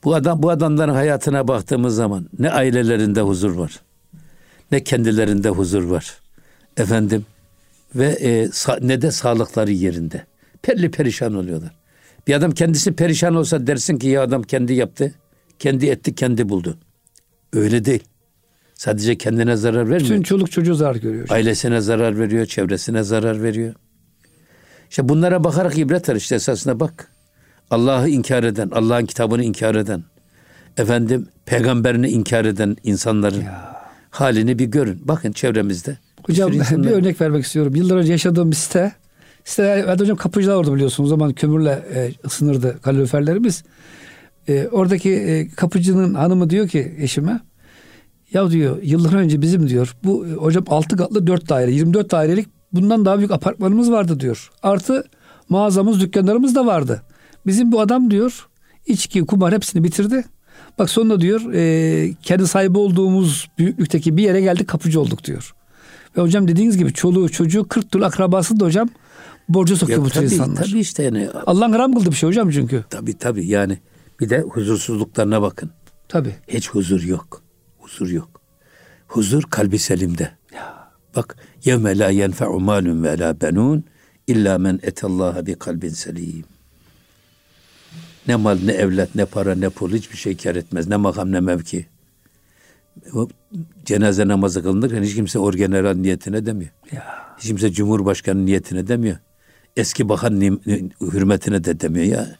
Bu 0.04 0.14
adam 0.14 0.42
bu 0.42 0.50
adamların 0.50 0.94
hayatına 0.94 1.48
baktığımız 1.48 1.94
zaman 1.94 2.28
ne 2.38 2.50
ailelerinde 2.50 3.20
huzur 3.20 3.50
var. 3.50 3.80
Ne 4.72 4.84
kendilerinde 4.84 5.48
huzur 5.48 5.82
var. 5.82 6.20
Efendim 6.76 7.26
ve 7.94 8.06
e, 8.06 8.48
ne 8.80 9.02
de 9.02 9.10
sağlıkları 9.10 9.72
yerinde. 9.72 10.26
Perli 10.62 10.90
perişan 10.90 11.34
oluyorlar. 11.34 11.70
Bir 12.26 12.34
adam 12.34 12.50
kendisi 12.50 12.92
perişan 12.92 13.34
olsa 13.34 13.66
dersin 13.66 13.98
ki 13.98 14.08
ya 14.08 14.22
adam 14.22 14.42
kendi 14.42 14.72
yaptı, 14.74 15.14
kendi 15.58 15.86
etti, 15.86 16.14
kendi 16.14 16.48
buldu. 16.48 16.78
Öyle 17.52 17.84
değil. 17.84 18.04
Sadece 18.76 19.18
kendine 19.18 19.56
zarar 19.56 19.90
vermiyor. 19.90 20.00
Bütün 20.00 20.22
çoluk 20.22 20.50
çocuğu 20.50 20.74
zarar 20.74 20.96
görüyor. 20.96 21.26
Ailesine 21.30 21.80
zarar 21.80 22.18
veriyor, 22.18 22.46
çevresine 22.46 23.02
zarar 23.02 23.42
veriyor. 23.42 23.74
İşte 24.90 25.08
bunlara 25.08 25.44
bakarak 25.44 25.78
ibret 25.78 26.08
al 26.08 26.16
işte 26.16 26.34
esasına 26.34 26.80
bak. 26.80 27.08
Allah'ı 27.70 28.08
inkar 28.08 28.44
eden, 28.44 28.70
Allah'ın 28.70 29.06
kitabını 29.06 29.44
inkar 29.44 29.74
eden, 29.74 30.04
efendim 30.76 31.28
peygamberini 31.46 32.08
inkar 32.08 32.44
eden 32.44 32.76
insanların 32.84 33.40
ya. 33.42 33.76
halini 34.10 34.58
bir 34.58 34.64
görün. 34.66 35.00
Bakın 35.04 35.32
çevremizde. 35.32 35.98
Hocam 36.22 36.52
bir, 36.52 36.56
insanlar... 36.56 36.90
bir 36.90 36.96
örnek 36.96 37.20
vermek 37.20 37.44
istiyorum. 37.44 37.74
Yıllar 37.74 37.96
önce 37.96 38.12
yaşadığım 38.12 38.50
bir 38.50 38.56
site. 38.56 38.92
Site, 39.44 39.84
evet 39.86 40.00
hocam 40.00 40.16
kapıcılar 40.16 40.54
orada 40.54 40.74
biliyorsunuz. 40.74 41.08
O 41.08 41.10
zaman 41.10 41.32
kömürle 41.32 41.82
e, 41.94 42.12
ısınırdı 42.26 42.80
kaloriferlerimiz. 42.82 43.64
E, 44.48 44.68
oradaki 44.72 45.10
e, 45.12 45.48
kapıcının 45.48 46.14
hanımı 46.14 46.50
diyor 46.50 46.68
ki 46.68 46.94
eşime 46.98 47.40
ya 48.32 48.50
diyor 48.50 48.82
yıllar 48.82 49.12
önce 49.12 49.42
bizim 49.42 49.68
diyor 49.68 49.96
bu 50.04 50.26
e, 50.26 50.32
hocam 50.32 50.64
6 50.68 50.96
katlı 50.96 51.26
4 51.26 51.48
daire 51.48 51.72
24 51.72 52.10
dairelik 52.10 52.48
bundan 52.72 53.04
daha 53.04 53.18
büyük 53.18 53.30
apartmanımız 53.30 53.90
vardı 53.90 54.20
diyor. 54.20 54.50
Artı 54.62 55.04
mağazamız, 55.48 56.00
dükkanlarımız 56.00 56.54
da 56.54 56.66
vardı. 56.66 57.02
Bizim 57.46 57.72
bu 57.72 57.80
adam 57.80 58.10
diyor 58.10 58.48
içki, 58.86 59.26
kumar 59.26 59.54
hepsini 59.54 59.84
bitirdi. 59.84 60.24
Bak 60.78 60.90
sonunda 60.90 61.20
diyor 61.20 61.52
e, 61.52 62.14
kendi 62.22 62.46
sahibi 62.46 62.78
olduğumuz 62.78 63.48
büyüklükteki 63.58 64.16
bir 64.16 64.22
yere 64.22 64.40
geldik 64.40 64.68
kapıcı 64.68 65.00
olduk 65.00 65.24
diyor. 65.24 65.54
Ve 66.16 66.20
hocam 66.22 66.48
dediğiniz 66.48 66.78
gibi 66.78 66.92
çoluğu 66.92 67.28
çocuğu 67.28 67.68
40 67.68 67.92
türlü 67.92 68.04
akrabası 68.04 68.60
da 68.60 68.64
hocam 68.64 68.88
borca 69.48 69.76
sokuyor 69.76 70.04
bu 70.04 70.10
tür 70.10 70.22
insanlar. 70.22 70.64
Tabii 70.64 70.78
işte 70.78 71.02
yani. 71.02 71.28
Allah'ın 71.46 71.72
haram 71.72 71.94
kıldı 71.94 72.10
bir 72.10 72.16
şey 72.16 72.28
hocam 72.28 72.50
çünkü. 72.50 72.84
Tabii 72.90 73.18
tabii 73.18 73.46
yani 73.46 73.78
bir 74.20 74.30
de 74.30 74.40
huzursuzluklarına 74.40 75.42
bakın. 75.42 75.70
Tabii. 76.08 76.36
Hiç 76.48 76.70
huzur 76.70 77.02
yok. 77.02 77.45
Huzur 77.86 78.08
yok. 78.08 78.40
Huzur 79.08 79.42
kalbi 79.42 79.78
selimde. 79.78 80.30
Bak 81.16 81.36
yevme 81.64 81.98
la 81.98 82.10
yenfe'u 82.10 82.60
malun 82.60 83.04
ve 83.04 83.18
la 83.18 83.40
benun 83.40 83.84
illa 84.26 84.58
men 84.58 84.80
etallaha 84.82 85.46
bi 85.46 85.54
kalbin 85.54 85.88
selim. 85.88 86.44
Ne 88.28 88.36
mal, 88.36 88.58
ne 88.64 88.72
evlat, 88.72 89.14
ne 89.14 89.24
para, 89.24 89.54
ne 89.54 89.68
pul 89.68 89.92
hiçbir 89.92 90.16
şey 90.16 90.36
kar 90.36 90.56
etmez. 90.56 90.88
Ne 90.88 90.96
makam, 90.96 91.32
ne 91.32 91.40
mevki. 91.40 91.86
Cenaze 93.84 94.28
namazı 94.28 94.62
kılınırken 94.62 95.02
hiç 95.02 95.14
kimse 95.14 95.38
orgeneral 95.38 95.94
niyetine 95.94 96.46
demiyor. 96.46 96.70
Ya. 96.92 97.36
Hiç 97.38 97.46
kimse 97.46 97.72
cumhurbaşkanı 97.72 98.46
niyetine 98.46 98.86
demiyor. 98.88 99.16
Eski 99.76 100.08
bakan 100.08 100.40
hürmetine 101.00 101.64
de 101.64 101.80
demiyor 101.80 102.06
ya. 102.06 102.36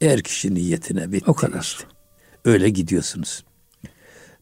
Her 0.00 0.22
kişi 0.22 0.54
niyetine 0.54 1.12
bitti 1.12 1.30
o 1.30 1.34
kadar. 1.34 1.60
işte. 1.60 1.84
Öyle 2.44 2.70
gidiyorsunuz. 2.70 3.44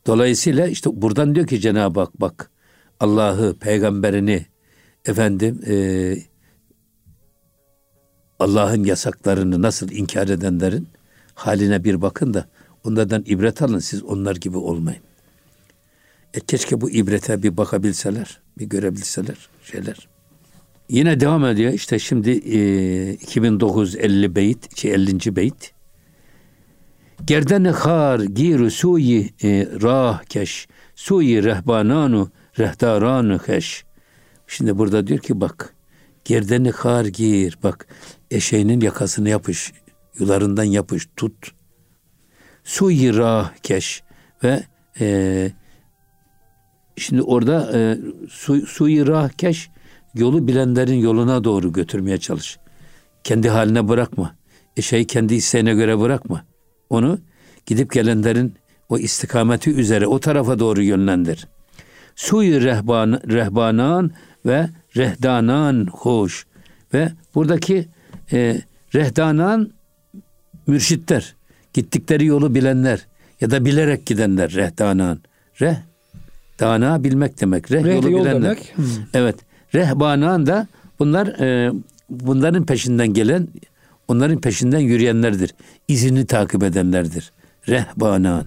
Dolayısıyla 0.06 0.66
işte 0.66 0.90
buradan 0.92 1.34
diyor 1.34 1.46
ki 1.46 1.60
Cenab-ı 1.60 2.00
Hak 2.00 2.20
bak 2.20 2.50
Allah'ı, 3.00 3.56
peygamberini, 3.58 4.46
efendim 5.04 5.60
e, 5.66 5.74
Allah'ın 8.38 8.84
yasaklarını 8.84 9.62
nasıl 9.62 9.90
inkar 9.90 10.28
edenlerin 10.28 10.88
haline 11.34 11.84
bir 11.84 12.02
bakın 12.02 12.34
da 12.34 12.48
onlardan 12.84 13.24
ibret 13.26 13.62
alın 13.62 13.78
siz 13.78 14.02
onlar 14.02 14.36
gibi 14.36 14.56
olmayın. 14.56 15.02
E 16.34 16.40
keşke 16.40 16.80
bu 16.80 16.90
ibrete 16.90 17.42
bir 17.42 17.56
bakabilseler, 17.56 18.40
bir 18.58 18.66
görebilseler 18.66 19.48
şeyler. 19.64 20.08
Yine 20.88 21.20
devam 21.20 21.44
ediyor. 21.44 21.72
İşte 21.72 21.98
şimdi 21.98 22.30
e, 22.30 23.12
2950 23.12 24.36
beyt, 24.36 24.78
şey 24.78 24.92
50. 24.92 25.36
beyt. 25.36 25.72
Gerdene 27.26 27.70
har 27.70 28.20
giru 28.20 28.70
suyi 28.70 29.35
e, 29.42 29.68
rah 29.82 30.24
keş 30.24 30.68
suyi 30.94 31.44
rehbananu 31.44 32.30
rehtaranı 32.58 33.38
heş. 33.46 33.85
Şimdi 34.46 34.78
burada 34.78 35.06
diyor 35.06 35.18
ki 35.20 35.40
bak 35.40 35.74
gerdeni 36.24 36.70
kar 36.70 37.04
gir 37.04 37.58
bak 37.62 37.87
eşeğinin 38.30 38.80
yakasını 38.80 39.28
yapış 39.28 39.72
yularından 40.18 40.64
yapış 40.64 41.08
tut. 41.16 41.52
Su 42.64 42.90
yirah 42.90 43.52
keş 43.62 44.02
ve 44.44 44.62
e, 45.00 45.50
şimdi 46.96 47.22
orada 47.22 47.70
e, 47.74 47.98
su, 48.30 48.66
su 48.66 48.88
yirah 48.88 49.28
keş 49.28 49.70
yolu 50.14 50.48
bilenlerin 50.48 50.98
yoluna 50.98 51.44
doğru 51.44 51.72
götürmeye 51.72 52.18
çalış. 52.18 52.58
Kendi 53.24 53.48
haline 53.48 53.88
bırakma. 53.88 54.37
Eşeği 54.76 55.06
kendi 55.06 55.35
isteğine 55.35 55.74
göre 55.74 56.00
bırakma. 56.00 56.51
Onu 56.92 57.18
gidip 57.66 57.92
gelenlerin 57.92 58.55
o 58.88 58.98
istikameti 58.98 59.70
üzere 59.70 60.07
o 60.07 60.20
tarafa 60.20 60.59
doğru 60.59 60.83
yönlendir. 60.83 61.48
Suyu 62.16 62.61
rehban, 62.61 63.20
rehbanan 63.28 64.11
ve 64.46 64.68
rehdanan 64.96 65.87
hoş. 65.92 66.46
Ve 66.94 67.12
buradaki 67.35 67.88
e, 68.33 68.61
rehdanan 68.94 69.70
mürşitler, 70.66 71.35
gittikleri 71.72 72.26
yolu 72.26 72.55
bilenler 72.55 73.07
ya 73.40 73.50
da 73.50 73.64
bilerek 73.64 74.07
gidenler 74.07 74.52
rehbanan. 74.52 75.18
Reh, 75.61 75.76
dana 76.61 77.05
bilmek 77.05 77.40
demek. 77.40 77.72
Reh, 77.72 77.85
Reh 77.85 77.94
yolu 77.94 78.11
yol 78.11 78.20
bilenler. 78.20 78.42
demek. 78.42 78.74
Evet. 79.14 79.37
Rehbanan 79.74 80.46
da 80.46 80.66
bunlar 80.98 81.26
e, 81.26 81.72
bunların 82.11 82.66
peşinden 82.66 83.12
gelen, 83.12 83.48
onların 84.08 84.40
peşinden 84.40 84.78
yürüyenlerdir. 84.78 85.54
İzini 85.88 86.26
takip 86.26 86.62
edenlerdir. 86.62 87.32
Rehbanan. 87.68 88.46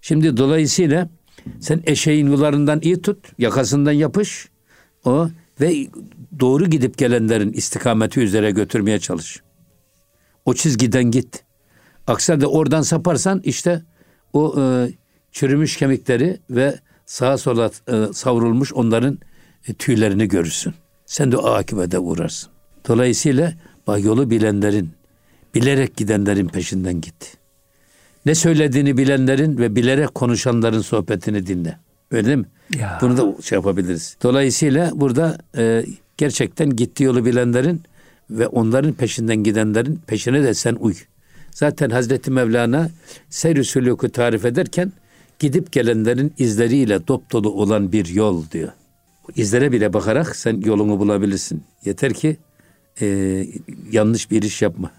Şimdi 0.00 0.36
dolayısıyla 0.36 1.08
sen 1.60 1.82
eşeğin 1.86 2.26
yollarından 2.26 2.80
iyi 2.82 3.02
tut, 3.02 3.18
yakasından 3.38 3.92
yapış. 3.92 4.48
O 5.04 5.28
ve 5.60 5.86
doğru 6.40 6.66
gidip 6.66 6.98
gelenlerin 6.98 7.52
istikameti 7.52 8.20
üzere 8.20 8.50
götürmeye 8.50 8.98
çalış. 8.98 9.40
O 10.44 10.54
çizgiden 10.54 11.04
git. 11.04 11.44
Aksi 12.06 12.32
halde 12.32 12.46
oradan 12.46 12.82
saparsan 12.82 13.40
işte 13.44 13.82
o 14.32 14.60
e, 14.60 14.90
çürümüş 15.32 15.76
kemikleri 15.76 16.38
ve 16.50 16.78
sağa 17.06 17.38
sola 17.38 17.70
e, 17.88 18.12
savrulmuş 18.12 18.72
onların 18.72 19.18
e, 19.68 19.74
tüylerini 19.74 20.28
görürsün. 20.28 20.74
Sen 21.06 21.32
de 21.32 21.36
o 21.36 21.46
akibete 21.46 21.98
uğrarsın. 21.98 22.50
Dolayısıyla 22.88 23.52
bak 23.86 24.04
yolu 24.04 24.30
bilenlerin, 24.30 24.90
bilerek 25.54 25.96
gidenlerin 25.96 26.48
peşinden 26.48 27.00
git. 27.00 27.36
Ne 28.26 28.34
söylediğini 28.34 28.96
bilenlerin 28.96 29.58
ve 29.58 29.76
bilerek 29.76 30.14
konuşanların 30.14 30.80
sohbetini 30.80 31.46
dinle. 31.46 31.78
Öyle 32.10 32.26
değil 32.26 32.38
mi? 32.38 32.46
Ya. 32.78 32.98
Bunu 33.02 33.16
da 33.16 33.42
şey 33.42 33.56
yapabiliriz. 33.56 34.16
Dolayısıyla 34.22 34.90
burada 34.94 35.38
e, 35.56 35.84
gerçekten 36.16 36.76
gitti 36.76 37.04
yolu 37.04 37.24
bilenlerin 37.24 37.82
ve 38.30 38.46
onların 38.46 38.92
peşinden 38.92 39.36
gidenlerin 39.36 40.00
peşine 40.06 40.42
de 40.42 40.54
sen 40.54 40.76
uy. 40.80 40.94
Zaten 41.50 41.90
Hazreti 41.90 42.30
Mevlana 42.30 42.90
seyr-i 43.30 43.64
sülûkü 43.64 44.10
tarif 44.10 44.44
ederken 44.44 44.92
gidip 45.38 45.72
gelenlerin 45.72 46.32
izleriyle 46.38 47.06
dop 47.08 47.32
dolu 47.32 47.50
olan 47.50 47.92
bir 47.92 48.06
yol 48.06 48.50
diyor. 48.50 48.72
İzlere 49.36 49.72
bile 49.72 49.92
bakarak 49.92 50.36
sen 50.36 50.60
yolunu 50.60 50.98
bulabilirsin. 50.98 51.62
Yeter 51.84 52.14
ki 52.14 52.36
e, 53.00 53.06
yanlış 53.92 54.30
bir 54.30 54.42
iş 54.42 54.62
yapma. 54.62 54.90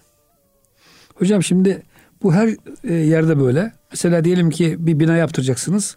Hocam 1.14 1.42
şimdi 1.42 1.82
bu 2.22 2.34
her 2.34 2.48
e, 2.84 2.94
yerde 2.94 3.40
böyle. 3.40 3.72
Mesela 3.90 4.24
diyelim 4.24 4.50
ki 4.50 4.76
bir 4.78 5.00
bina 5.00 5.16
yaptıracaksınız. 5.16 5.96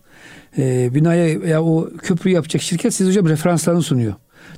E, 0.58 0.96
binaya 0.96 1.42
veya 1.42 1.64
o 1.64 1.90
köprü 1.98 2.30
yapacak 2.30 2.62
şirket 2.62 2.94
siz 2.94 3.08
hocam 3.08 3.30
referanslarını 3.30 3.82
sunuyor. 3.82 4.14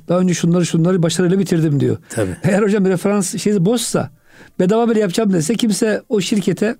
Daha 0.08 0.18
önce 0.18 0.34
şunları 0.34 0.66
şunları 0.66 1.02
başarıyla 1.02 1.38
bitirdim 1.38 1.80
diyor. 1.80 1.96
Tabii. 2.08 2.36
Eğer 2.42 2.62
hocam 2.62 2.86
referans 2.86 3.36
şeyi 3.36 3.64
boşsa 3.64 4.10
bedava 4.58 4.88
böyle 4.88 5.00
yapacağım 5.00 5.32
dese 5.32 5.54
kimse 5.54 6.02
o 6.08 6.20
şirkete 6.20 6.76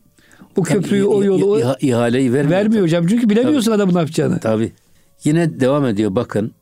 o 0.57 0.63
köprüyü, 0.63 1.05
o 1.05 1.25
yolu 1.25 1.61
İha- 1.61 1.77
ihaleyi 1.81 2.33
vermiyor. 2.33 2.59
vermiyor 2.61 2.83
hocam. 2.83 3.07
Çünkü 3.07 3.29
bilemiyorsun 3.31 3.73
adamın 3.73 3.95
ne 3.95 3.99
yapacağını. 3.99 4.41
Tabi. 4.41 4.73
Yine 5.25 5.61
devam 5.61 5.87
ediyor 5.87 6.15
bakın. 6.15 6.53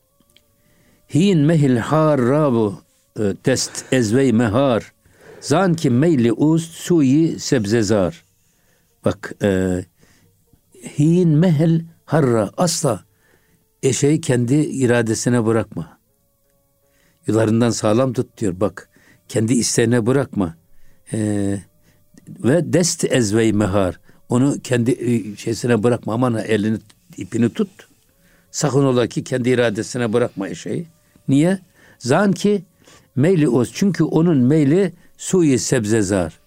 Hin 1.14 1.38
mehil 1.38 1.76
har 1.76 2.18
e, 3.18 3.22
dest 3.44 3.92
ezvey 3.92 4.32
mehar. 4.32 4.92
Zan 5.40 5.74
ki 5.74 5.90
meyli 5.90 6.32
uz 6.32 6.62
suyi 6.62 7.38
sebzezar. 7.38 8.24
Bak 9.04 9.34
e, 9.42 9.80
hin 10.98 11.28
mehel 11.28 11.84
harra 12.04 12.50
asla 12.56 13.04
eşeği 13.82 14.20
kendi 14.20 14.54
iradesine 14.54 15.46
bırakma. 15.46 15.98
Yularından 17.26 17.70
sağlam 17.70 18.12
tut 18.12 18.38
diyor 18.38 18.60
bak. 18.60 18.90
Kendi 19.28 19.54
isteğine 19.54 20.06
bırakma. 20.06 20.56
E, 21.12 21.18
ve 22.28 22.72
dest 22.72 23.04
ezvey 23.04 23.52
mehar. 23.52 24.00
Onu 24.28 24.56
kendi 24.62 24.90
e, 24.90 25.36
şeysine 25.36 25.82
bırakma. 25.82 26.14
Aman 26.14 26.34
ha, 26.34 26.40
elini 26.40 26.78
ipini 27.16 27.50
tut. 27.50 27.68
Sakın 28.50 28.84
ola 28.84 29.06
ki 29.06 29.24
kendi 29.24 29.50
iradesine 29.50 30.12
bırakma 30.12 30.48
eşeği. 30.48 30.86
Niye? 31.28 31.58
Zan 31.98 32.32
ki 32.32 32.64
meyli 33.20 33.48
oz. 33.48 33.70
Çünkü 33.74 34.04
onun 34.04 34.38
meyli 34.38 34.92
suyu 35.18 35.58
sebzezar. 35.58 36.40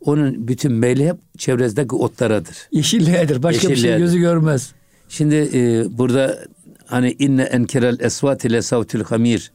Onun 0.00 0.48
bütün 0.48 0.72
meyli 0.72 1.08
hep 1.08 1.16
çevresindeki 1.38 1.94
otlaradır. 1.94 2.68
Yeşilliğedir. 2.72 3.42
Başka 3.42 3.60
bir 3.60 3.62
şey 3.62 3.70
Yeşilliğedir. 3.70 3.98
gözü 4.00 4.18
görmez. 4.18 4.72
Şimdi 5.08 5.34
e, 5.54 5.84
burada 5.98 6.38
hani 6.86 7.16
inne 7.18 7.42
enkerel 7.42 8.00
esvat 8.00 8.44
ile 8.44 8.62
savtil 8.62 9.04
hamir 9.04 9.52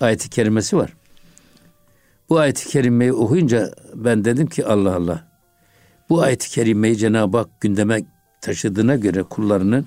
ayeti 0.00 0.30
kerimesi 0.30 0.76
var. 0.76 0.92
Bu 2.28 2.38
ayeti 2.38 2.68
kerimeyi 2.68 3.12
okuyunca 3.12 3.74
ben 3.94 4.24
dedim 4.24 4.46
ki 4.46 4.66
Allah 4.66 4.94
Allah. 4.94 5.28
Bu 6.08 6.22
ayeti 6.22 6.50
kerimeyi 6.50 6.96
Cenab-ı 6.96 7.36
Hak 7.36 7.60
gündeme 7.60 8.00
taşıdığına 8.40 8.96
göre 8.96 9.22
kullarının 9.22 9.86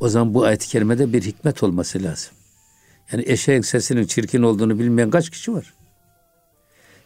o 0.00 0.08
zaman 0.08 0.34
bu 0.34 0.44
ayet-i 0.44 0.68
kerimede 0.68 1.12
bir 1.12 1.22
hikmet 1.22 1.62
olması 1.62 2.02
lazım. 2.02 2.34
Yani 3.12 3.24
eşeğin 3.26 3.60
sesinin 3.60 4.04
çirkin 4.06 4.42
olduğunu 4.42 4.78
bilmeyen 4.78 5.10
kaç 5.10 5.30
kişi 5.30 5.52
var? 5.52 5.72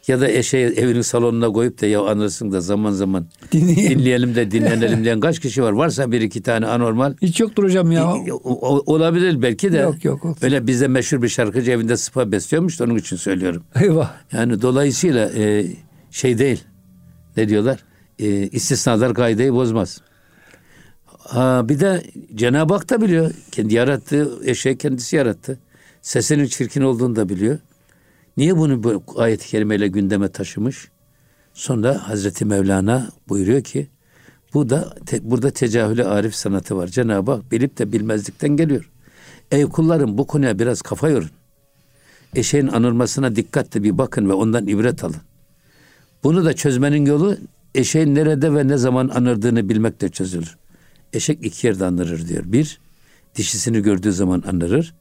Ya 0.08 0.20
da 0.20 0.28
eşeği 0.28 0.66
evinin 0.66 1.00
salonuna 1.02 1.52
koyup 1.52 1.80
da 1.82 1.86
ya 1.86 2.00
anırsın 2.02 2.52
da 2.52 2.60
zaman 2.60 2.90
zaman 2.90 3.26
Dinleyelim. 3.52 3.98
dinleyelim 3.98 4.34
de 4.34 4.50
dinlenelim 4.50 5.04
diyen 5.04 5.20
kaç 5.20 5.40
kişi 5.40 5.62
var? 5.62 5.72
Varsa 5.72 6.12
bir 6.12 6.20
iki 6.20 6.42
tane 6.42 6.66
anormal 6.66 7.14
Hiç 7.22 7.40
yoktur 7.40 7.64
hocam 7.64 7.92
ya. 7.92 8.14
o- 8.44 8.94
olabilir 8.94 9.42
belki 9.42 9.72
de. 9.72 9.78
Yok, 9.78 10.04
yok, 10.04 10.24
yok. 10.24 10.36
Öyle 10.42 10.66
bizde 10.66 10.88
meşhur 10.88 11.22
bir 11.22 11.28
şarkıcı 11.28 11.70
evinde 11.70 11.96
sıpa 11.96 12.32
besliyormuş 12.32 12.80
da 12.80 12.84
onun 12.84 12.96
için 12.96 13.16
söylüyorum. 13.16 13.62
Eyvah. 13.80 14.12
Yani 14.32 14.62
dolayısıyla 14.62 15.30
e, 15.36 15.66
şey 16.10 16.38
değil. 16.38 16.64
Ne 17.36 17.48
diyorlar? 17.48 17.78
E, 18.18 18.26
istisnalar 18.48 19.14
kaideyi 19.14 19.52
bozmaz. 19.52 20.00
Ha, 21.18 21.62
bir 21.68 21.80
de 21.80 22.02
Cenab-ı 22.34 22.74
Hak 22.74 22.90
da 22.90 23.00
biliyor. 23.00 23.30
Kendi 23.52 23.74
yarattığı 23.74 24.38
eşeği 24.44 24.78
kendisi 24.78 25.16
yarattı. 25.16 25.58
Sesinin 26.06 26.46
çirkin 26.46 26.80
olduğunu 26.80 27.16
da 27.16 27.28
biliyor. 27.28 27.58
Niye 28.36 28.56
bunu 28.56 28.82
bu 28.82 29.04
ayet-i 29.16 29.48
kerimeyle 29.48 29.88
gündeme 29.88 30.28
taşımış? 30.28 30.88
Sonra 31.54 32.08
Hazreti 32.08 32.44
Mevlana 32.44 33.10
buyuruyor 33.28 33.62
ki 33.62 33.88
bu 34.54 34.70
da 34.70 34.94
te- 35.06 35.30
burada 35.30 35.50
tecahülü 35.50 36.04
arif 36.04 36.34
sanatı 36.34 36.76
var. 36.76 36.86
Cenab-ı 36.86 37.30
Hak 37.30 37.52
bilip 37.52 37.78
de 37.78 37.92
bilmezlikten 37.92 38.56
geliyor. 38.56 38.90
Ey 39.50 39.64
kullarım 39.64 40.18
bu 40.18 40.26
konuya 40.26 40.58
biraz 40.58 40.82
kafa 40.82 41.08
yorun. 41.08 41.30
Eşeğin 42.34 42.68
anılmasına 42.68 43.36
dikkatle 43.36 43.82
bir 43.82 43.98
bakın 43.98 44.28
ve 44.28 44.32
ondan 44.32 44.66
ibret 44.66 45.04
alın. 45.04 45.22
Bunu 46.24 46.44
da 46.44 46.52
çözmenin 46.52 47.06
yolu 47.06 47.36
eşeğin 47.74 48.14
nerede 48.14 48.54
ve 48.54 48.68
ne 48.68 48.76
zaman 48.76 49.08
anırdığını 49.08 49.68
bilmekle 49.68 50.08
çözülür. 50.08 50.56
Eşek 51.12 51.46
iki 51.46 51.66
yerde 51.66 51.84
anırır 51.84 52.28
diyor. 52.28 52.42
Bir, 52.46 52.80
dişisini 53.34 53.82
gördüğü 53.82 54.12
zaman 54.12 54.42
anırır. 54.48 54.94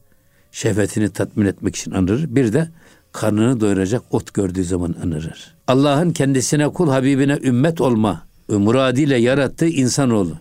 Şehvetini 0.52 1.10
tatmin 1.10 1.46
etmek 1.46 1.76
için 1.76 1.90
anırır. 1.90 2.36
Bir 2.36 2.52
de 2.52 2.68
karnını 3.12 3.60
doyuracak 3.60 4.02
ot 4.10 4.34
gördüğü 4.34 4.64
zaman 4.64 4.94
anırır. 5.02 5.56
Allah'ın 5.66 6.10
kendisine 6.10 6.68
kul 6.68 6.90
Habibine 6.90 7.38
ümmet 7.42 7.80
olma 7.80 8.26
muradiyle 8.48 9.16
yarattığı 9.16 9.68
insanoğlu. 9.68 10.38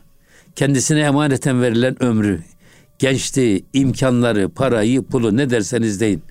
Kendisine 0.56 1.00
emaneten 1.00 1.62
verilen 1.62 2.04
ömrü, 2.04 2.39
gençliği, 3.00 3.65
imkanları, 3.74 4.50
parayı, 4.50 5.04
pulu 5.04 5.38
ne 5.38 5.50
derseniz 5.50 6.00
deyin. 6.00 6.24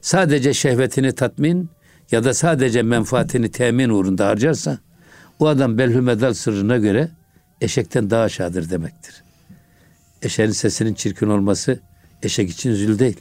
Sadece 0.00 0.54
şehvetini 0.54 1.12
tatmin 1.12 1.70
ya 2.10 2.24
da 2.24 2.34
sadece 2.34 2.82
menfaatini 2.82 3.50
temin 3.50 3.88
uğrunda 3.88 4.26
harcarsa 4.26 4.78
o 5.38 5.46
adam 5.46 5.78
belhümedal 5.78 6.34
sırrına 6.34 6.76
göre 6.76 7.08
eşekten 7.60 8.10
daha 8.10 8.22
aşağıdır 8.22 8.70
demektir. 8.70 9.22
Eşeğin 10.22 10.50
sesinin 10.50 10.94
çirkin 10.94 11.26
olması 11.26 11.80
eşek 12.22 12.50
için 12.50 12.74
zül 12.74 12.98
değil. 12.98 13.16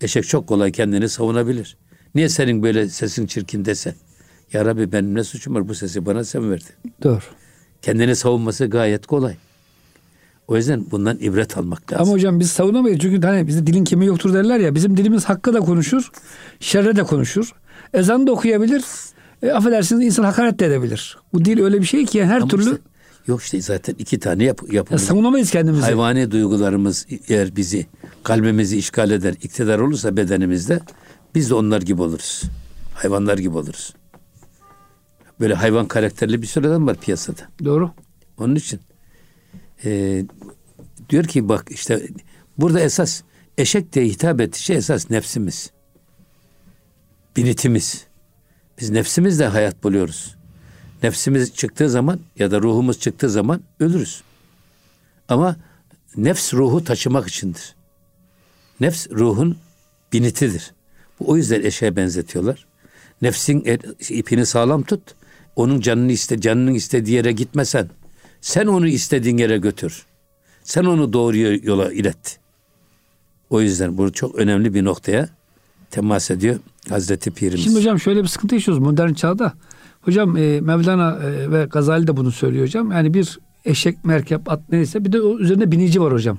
Eşek 0.00 0.28
çok 0.28 0.46
kolay 0.46 0.72
kendini 0.72 1.08
savunabilir. 1.08 1.76
Niye 2.14 2.28
senin 2.28 2.62
böyle 2.62 2.88
sesin 2.88 3.26
çirkin 3.26 3.64
dese? 3.64 3.94
Ya 4.52 4.64
Rabbi 4.64 4.92
benim 4.92 5.14
ne 5.14 5.24
suçum 5.24 5.54
var 5.54 5.68
bu 5.68 5.74
sesi 5.74 6.06
bana 6.06 6.24
sen 6.24 6.50
verdin. 6.50 6.66
Doğru. 7.02 7.20
Kendini 7.82 8.16
savunması 8.16 8.66
gayet 8.66 9.06
kolay. 9.06 9.34
O 10.48 10.56
yüzden 10.56 10.84
bundan 10.90 11.18
ibret 11.20 11.58
almak 11.58 11.92
lazım. 11.92 12.02
Ama 12.06 12.12
hocam 12.12 12.40
biz 12.40 12.50
savunamayız. 12.50 12.98
Çünkü 12.98 13.26
hani 13.26 13.46
bizde 13.46 13.66
dilin 13.66 13.84
kemiği 13.84 14.08
yoktur 14.08 14.34
derler 14.34 14.58
ya. 14.58 14.74
Bizim 14.74 14.96
dilimiz 14.96 15.24
hakka 15.24 15.54
da 15.54 15.60
konuşur. 15.60 16.10
Şerre 16.60 16.96
de 16.96 17.02
konuşur. 17.02 17.52
Ezan 17.94 18.26
da 18.26 18.32
okuyabilir. 18.32 18.84
E, 19.42 19.50
affedersiniz 19.50 20.04
insan 20.06 20.24
hakaret 20.24 20.58
de 20.58 20.66
edebilir. 20.66 21.18
Bu 21.32 21.44
dil 21.44 21.60
öyle 21.62 21.80
bir 21.80 21.86
şey 21.86 22.06
ki 22.06 22.24
her 22.24 22.36
Ama 22.40 22.48
türlü 22.48 22.62
işte- 22.64 22.76
yok 23.26 23.42
işte 23.42 23.60
zaten 23.60 23.94
iki 23.98 24.18
tane 24.18 24.44
yap, 24.44 24.62
ya 24.68 24.76
yapımız. 24.76 25.02
savunamayız 25.04 25.50
kendimizi. 25.50 25.82
Hayvani 25.82 26.30
duygularımız 26.30 27.06
eğer 27.28 27.56
bizi 27.56 27.86
kalbimizi 28.22 28.76
işgal 28.76 29.10
eder, 29.10 29.34
iktidar 29.42 29.78
olursa 29.78 30.16
bedenimizde 30.16 30.80
biz 31.34 31.50
de 31.50 31.54
onlar 31.54 31.82
gibi 31.82 32.02
oluruz. 32.02 32.42
Hayvanlar 32.94 33.38
gibi 33.38 33.56
oluruz. 33.56 33.94
Böyle 35.40 35.54
hayvan 35.54 35.88
karakterli 35.88 36.42
bir 36.42 36.46
sürü 36.46 36.68
adam 36.68 36.86
var 36.86 36.96
piyasada. 36.96 37.40
Doğru. 37.64 37.90
Onun 38.38 38.54
için 38.54 38.80
e, 39.84 40.22
diyor 41.10 41.24
ki 41.24 41.48
bak 41.48 41.66
işte 41.70 42.08
burada 42.58 42.80
esas 42.80 43.22
eşek 43.58 43.92
diye 43.92 44.04
hitap 44.04 44.40
ettiği 44.40 44.62
şey 44.62 44.76
esas 44.76 45.10
nefsimiz. 45.10 45.70
Binitimiz. 47.36 48.06
Biz 48.80 48.90
nefsimizle 48.90 49.46
hayat 49.46 49.84
buluyoruz. 49.84 50.36
Nefsimiz 51.02 51.54
çıktığı 51.54 51.90
zaman 51.90 52.20
ya 52.38 52.50
da 52.50 52.62
ruhumuz 52.62 53.00
çıktığı 53.00 53.30
zaman 53.30 53.60
ölürüz. 53.80 54.22
Ama 55.28 55.56
nefs 56.16 56.54
ruhu 56.54 56.84
taşımak 56.84 57.28
içindir. 57.28 57.74
Nefs 58.80 59.10
ruhun 59.10 59.56
binitidir. 60.12 60.72
Bu 61.20 61.30
o 61.30 61.36
yüzden 61.36 61.62
eşeğe 61.62 61.96
benzetiyorlar. 61.96 62.66
Nefsin 63.22 63.78
ipini 64.08 64.46
sağlam 64.46 64.82
tut. 64.82 65.02
Onun 65.56 65.80
canını 65.80 66.12
iste, 66.12 66.40
canının 66.40 66.74
istediği 66.74 67.12
yere 67.12 67.32
gitmesen. 67.32 67.88
Sen 68.40 68.66
onu 68.66 68.88
istediğin 68.88 69.38
yere 69.38 69.58
götür. 69.58 70.06
Sen 70.62 70.84
onu 70.84 71.12
doğru 71.12 71.36
yola 71.66 71.92
ilet. 71.92 72.38
O 73.50 73.60
yüzden 73.60 73.98
bu 73.98 74.12
çok 74.12 74.34
önemli 74.34 74.74
bir 74.74 74.84
noktaya 74.84 75.28
temas 75.90 76.30
ediyor 76.30 76.60
Hazreti 76.88 77.30
Pirimiz. 77.30 77.64
Şimdi 77.64 77.78
hocam 77.78 78.00
şöyle 78.00 78.22
bir 78.22 78.28
sıkıntı 78.28 78.54
yaşıyoruz 78.54 78.82
modern 78.82 79.12
çağda. 79.12 79.54
Hocam 80.00 80.36
e, 80.36 80.60
Mevlana 80.60 81.18
e, 81.24 81.50
ve 81.50 81.64
Gazali 81.64 82.06
de 82.06 82.16
bunu 82.16 82.32
söylüyor 82.32 82.66
hocam. 82.66 82.90
Yani 82.92 83.14
bir 83.14 83.38
eşek, 83.64 84.04
merkep, 84.04 84.52
at 84.52 84.60
neyse 84.72 85.04
bir 85.04 85.12
de 85.12 85.20
o 85.20 85.38
üzerinde 85.38 85.72
binici 85.72 86.00
var 86.00 86.12
hocam. 86.12 86.38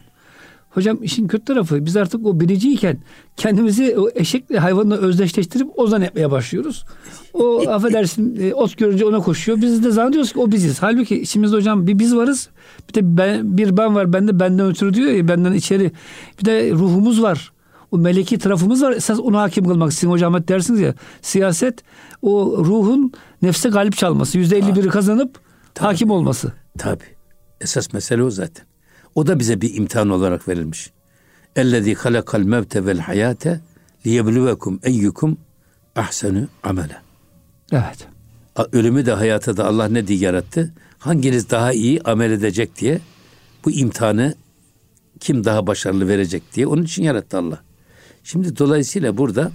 Hocam 0.70 1.04
işin 1.04 1.28
kötü 1.28 1.46
tarafı 1.46 1.86
biz 1.86 1.98
artık 1.98 2.26
o 2.26 2.40
biniciyken 2.40 2.98
kendimizi 3.38 4.00
o 4.00 4.10
eşekle 4.16 4.60
hayvanla 4.60 4.98
özdeşleştirip 4.98 5.80
ozan 5.80 6.02
etmeye 6.02 6.32
başlıyoruz. 6.32 6.86
O 7.34 7.64
affedersin 7.70 8.38
e, 8.42 8.54
ot 8.54 8.78
görünce 8.78 9.06
ona 9.06 9.20
koşuyor. 9.20 9.62
Biz 9.62 9.84
de 9.84 9.92
zannediyoruz 9.92 10.34
ki 10.34 10.40
o 10.40 10.52
biziz. 10.52 10.84
Halbuki 10.84 11.22
içimizde 11.22 11.56
hocam 11.56 11.88
bir 11.88 12.00
biz 12.00 12.16
varız. 12.16 12.50
Bir 12.90 12.94
de 12.94 13.18
ben, 13.18 13.58
bir 13.58 13.78
ben 13.78 13.96
var 13.96 14.14
bende 14.14 14.40
benden 14.40 14.66
ötürü 14.68 14.94
diyor 14.94 15.12
ya 15.12 15.28
benden 15.28 15.54
içeri. 15.54 15.92
Bir 16.40 16.46
de 16.46 16.72
ruhumuz 16.72 17.22
var. 17.22 17.52
O 17.92 17.98
meleki 17.98 18.38
tarafımız 18.40 18.82
var. 18.82 18.92
Esas 18.92 19.20
onu 19.20 19.38
hakim 19.38 19.66
kılmak. 19.68 19.94
Sizin 19.94 20.10
hocam 20.10 20.34
hep 20.34 20.48
dersiniz 20.48 20.80
ya 20.80 20.96
siyaset 21.22 21.84
o 22.22 22.58
ruhun 22.66 23.12
nefse 23.42 23.70
galip 23.70 23.98
çalması. 23.98 24.38
Yüzde 24.38 24.58
elli 24.58 24.76
biri 24.76 24.90
kazanıp 24.90 25.40
Tabii. 25.74 25.86
hakim 25.88 26.12
olması. 26.12 26.54
Tabi. 26.78 27.04
Esas 27.62 27.94
mesele 27.94 28.24
o 28.24 28.30
zaten. 28.30 28.66
O 29.16 29.28
da 29.28 29.40
bize 29.40 29.62
bir 29.62 29.76
imtihan 29.76 30.10
olarak 30.10 30.48
verilmiş. 30.48 30.92
Ellezî 31.56 31.96
halakal 31.96 32.40
mevte 32.40 32.86
vel 32.86 33.00
hayate 33.00 33.62
liyebluvekum 34.06 34.80
eyyukum 34.84 35.38
ahsenu 35.96 36.48
amele. 36.64 36.98
Evet. 37.72 38.08
Ölümü 38.72 39.06
de 39.06 39.12
hayatı 39.14 39.58
da 39.58 39.66
Allah 39.66 39.88
ne 39.88 40.08
diye 40.08 40.20
yarattı? 40.20 40.74
Hanginiz 40.98 41.50
daha 41.50 41.74
iyi 41.74 42.02
amel 42.02 42.32
edecek 42.32 42.78
diye 42.80 43.00
bu 43.66 43.72
imtihanı 43.72 44.34
kim 45.20 45.44
daha 45.44 45.68
başarılı 45.68 46.08
verecek 46.08 46.44
diye 46.56 46.68
onun 46.68 46.84
için 46.84 47.04
yarattı 47.04 47.38
Allah. 47.38 47.60
Şimdi 48.24 48.58
dolayısıyla 48.58 49.18
burada 49.18 49.52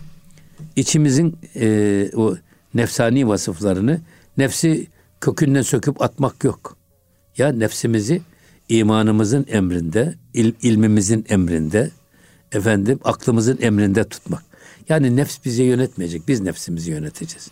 içimizin 0.77 1.39
e, 1.57 2.11
o 2.17 2.37
nefsani 2.75 3.29
vasıflarını 3.29 4.01
nefsi 4.39 4.87
kökünden 5.21 5.63
söküp 5.63 6.03
atmak 6.03 6.45
yok. 6.45 6.77
Ya 7.39 7.53
nefsimizi 7.53 8.23
imanımızın 8.69 9.47
emrinde, 9.49 10.15
il, 10.35 10.53
ilmimizin 10.63 11.25
emrinde, 11.29 11.91
efendim 12.53 13.01
aklımızın 13.05 13.59
emrinde 13.61 14.05
tutmak. 14.05 14.43
Yani 14.89 15.17
nefs 15.17 15.39
bizi 15.45 15.63
yönetmeyecek, 15.63 16.29
biz 16.29 16.41
nefsimizi 16.41 16.91
yöneteceğiz. 16.91 17.51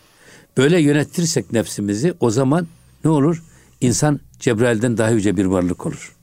Böyle 0.57 0.81
yönetirsek 0.81 1.53
nefsimizi 1.53 2.13
o 2.19 2.29
zaman 2.29 2.67
ne 3.03 3.09
olur? 3.09 3.43
İnsan 3.81 4.19
Cebrail'den 4.39 4.97
daha 4.97 5.09
yüce 5.09 5.37
bir 5.37 5.45
varlık 5.45 5.85
olur. 5.85 6.15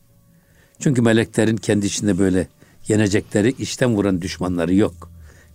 Çünkü 0.78 1.02
meleklerin 1.02 1.56
kendi 1.56 1.86
içinde 1.86 2.18
böyle 2.18 2.48
yenecekleri, 2.88 3.54
işten 3.58 3.94
vuran 3.94 4.22
düşmanları 4.22 4.74
yok. 4.74 5.10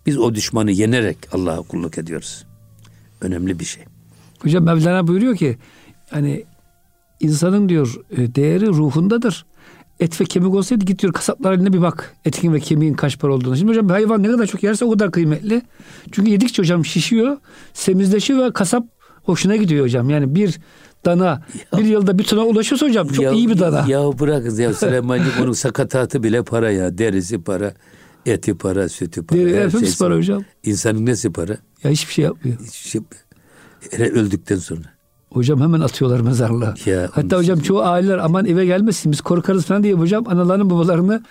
Biz 0.06 0.18
o 0.18 0.36
düşmanı 0.36 0.72
yenerek 0.72 1.18
Allah'a 1.32 1.62
kulluk 1.62 1.98
ediyoruz. 1.98 2.46
Önemli 3.22 3.60
bir 3.60 3.66
şey. 3.66 3.84
Hocam 4.40 4.64
Mevlana 4.64 5.08
buyuruyor 5.08 5.36
ki 5.36 5.58
hani 6.10 6.44
insanın 7.20 7.70
diyor 7.70 7.96
e, 8.12 8.36
değeri 8.36 8.68
ruhundadır. 8.68 9.46
Et 10.00 10.22
ve 10.22 10.26
kemik 10.26 10.56
olsaydı 10.56 10.86
git 10.86 11.02
diyor 11.02 11.14
kasaplar 11.14 11.54
eline 11.54 11.74
bir 11.74 11.82
bak. 11.82 12.16
Etin 12.26 12.54
ve 12.54 12.60
kemiğin 12.60 12.94
kaç 12.94 13.20
para 13.20 13.34
olduğunu. 13.34 13.58
Şimdi 13.58 13.70
hocam 13.70 13.90
hayvan 13.90 14.24
ne 14.24 14.28
kadar 14.28 14.46
çok 14.46 14.64
yerse 14.64 14.86
o 14.86 14.92
kadar 14.92 15.12
kıymetli. 15.12 15.62
Çünkü 16.12 16.32
yedikçe 16.32 16.62
hocam 16.62 16.86
şişiyor, 16.86 17.38
semizleşiyor 17.74 18.46
ve 18.46 18.54
kasap 18.54 18.86
hoşuna 19.24 19.56
gidiyor 19.56 19.86
hocam. 19.86 20.10
Yani 20.10 20.36
bir 20.36 20.60
dana 21.06 21.26
ya, 21.26 21.42
bir 21.78 21.86
yılda 21.86 22.20
bir 22.20 22.24
tona 22.24 22.46
ulaşıyorsa 22.46 22.86
hocam 22.86 23.08
çok 23.08 23.26
ya, 23.26 23.32
iyi 23.32 23.50
bir 23.50 23.60
dana. 23.60 23.86
Ya 23.88 24.20
bırakın 24.20 24.56
ya 24.62 24.74
Süleyman'cığım 24.74 25.44
onun 25.44 25.54
sakatatı 25.54 26.24
bile 26.24 26.44
para 26.44 26.72
ya. 26.72 26.98
Derisi 26.98 27.42
para, 27.42 27.74
eti 28.26 28.58
para, 28.58 28.90
sütü 28.90 29.26
para. 29.26 29.40
Deri, 29.40 29.64
hepsi 29.64 29.98
para 29.98 30.16
hocam. 30.16 30.44
İnsanın 30.64 31.06
nesi 31.06 31.32
para? 31.32 31.58
Ya 31.84 31.92
hiçbir 31.92 32.14
şey 32.14 32.26
yapmıyor. 32.26 32.58
Hiçbir 32.60 33.02
şey, 33.98 34.08
öldükten 34.08 34.56
sonra. 34.56 34.98
Hocam 35.32 35.62
hemen 35.62 35.80
atıyorlar 35.80 36.20
mezarlığa. 36.20 36.74
Ya, 36.86 37.10
Hatta 37.12 37.38
hocam 37.38 37.60
çoğu 37.60 37.82
aileler 37.82 38.18
aman 38.18 38.46
eve 38.46 38.66
gelmesin 38.66 39.12
biz 39.12 39.22
korkarız 39.22 39.66
falan 39.66 39.84
diye 39.84 39.94
hocam 39.94 40.28
analarını 40.28 40.70
babalarını 40.70 41.24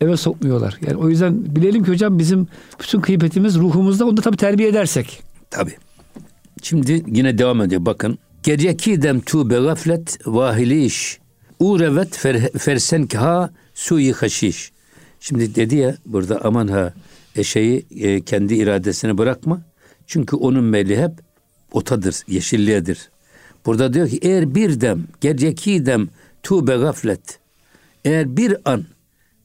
eve 0.00 0.16
sokmuyorlar. 0.16 0.78
Yani 0.86 0.96
o 0.96 1.08
yüzden 1.08 1.56
bilelim 1.56 1.84
ki 1.84 1.90
hocam 1.90 2.18
bizim 2.18 2.46
bütün 2.80 3.00
kıymetimiz 3.00 3.58
ruhumuzda 3.58 4.06
onu 4.06 4.16
da 4.16 4.20
tabii 4.20 4.36
terbiye 4.36 4.68
edersek. 4.68 5.22
Tabii. 5.50 5.76
Şimdi 6.62 7.04
yine 7.06 7.38
devam 7.38 7.60
ediyor 7.60 7.86
bakın. 7.86 8.18
Geceki 8.48 9.02
dem 9.02 9.20
tu 9.20 9.50
be 9.50 9.54
gaflet 9.54 10.26
vahiliş 10.26 11.18
urevet 11.58 12.16
fer, 12.16 12.50
fersenkha 12.58 13.50
suyi 13.74 14.12
haşiş. 14.12 14.72
Şimdi 15.20 15.54
dedi 15.54 15.76
ya 15.76 15.96
burada 16.06 16.44
aman 16.44 16.68
ha 16.68 16.94
eşeği 17.36 17.86
e, 18.00 18.20
kendi 18.20 18.54
iradesine 18.54 19.18
bırakma. 19.18 19.62
Çünkü 20.06 20.36
onun 20.36 20.64
meli 20.64 21.02
hep 21.02 21.10
otadır, 21.72 22.22
yeşilliğedir. 22.28 23.10
Burada 23.66 23.94
diyor 23.94 24.08
ki 24.08 24.18
eğer 24.22 24.54
bir 24.54 24.80
dem, 24.80 25.04
geceki 25.20 25.86
dem 25.86 26.08
tuğbe 26.42 26.76
gaflet. 26.76 27.38
Eğer 28.04 28.36
bir 28.36 28.56
an 28.64 28.84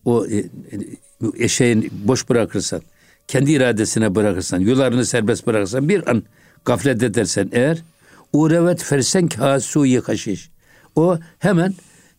o 0.05 0.27
e, 0.27 0.45
eşeğin 1.37 1.91
boş 2.03 2.29
bırakırsan, 2.29 2.81
kendi 3.27 3.51
iradesine 3.51 4.15
bırakırsan, 4.15 4.59
yularını 4.59 5.05
serbest 5.05 5.47
bırakırsan, 5.47 5.89
bir 5.89 6.09
an 6.09 6.23
gaflet 6.65 7.03
edersen 7.03 7.49
eğer, 7.51 7.83
urevet 8.33 8.83
fersen 8.83 9.27
kasuyi 9.27 10.01
kaşiş. 10.01 10.49
O 10.95 11.19
hemen 11.39 11.73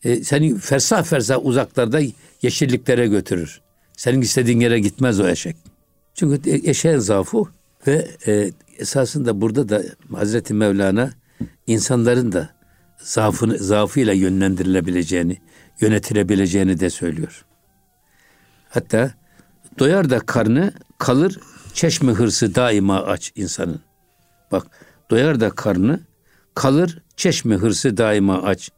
e, 0.04 0.24
seni 0.24 0.58
fersah 0.58 1.04
fersah 1.04 1.46
uzaklarda 1.46 2.00
yeşilliklere 2.42 3.06
götürür. 3.06 3.60
Senin 3.96 4.20
istediğin 4.20 4.60
yere 4.60 4.78
gitmez 4.78 5.20
o 5.20 5.28
eşek. 5.28 5.56
Çünkü 6.14 6.50
eşeğin 6.70 6.98
zaafı 6.98 7.44
ve 7.86 8.08
e, 8.26 8.50
esasında 8.78 9.40
burada 9.40 9.68
da 9.68 9.82
Hazreti 10.12 10.54
Mevlana 10.54 11.10
insanların 11.66 12.32
da 12.32 12.50
zaafını, 12.98 13.58
zaafıyla 13.58 14.12
yönlendirilebileceğini, 14.12 15.38
yönetilebileceğini 15.80 16.80
de 16.80 16.90
söylüyor. 16.90 17.44
Hatta 18.68 19.14
doyar 19.78 20.10
da 20.10 20.20
karnı 20.20 20.72
kalır 20.98 21.40
çeşme 21.74 22.12
hırsı 22.12 22.54
daima 22.54 23.02
aç 23.02 23.32
insanın. 23.34 23.80
Bak 24.52 24.66
doyar 25.10 25.40
da 25.40 25.50
karnı 25.50 26.00
kalır 26.54 27.02
çeşme 27.16 27.54
hırsı 27.54 27.96
daima 27.96 28.42
aç. 28.42 28.70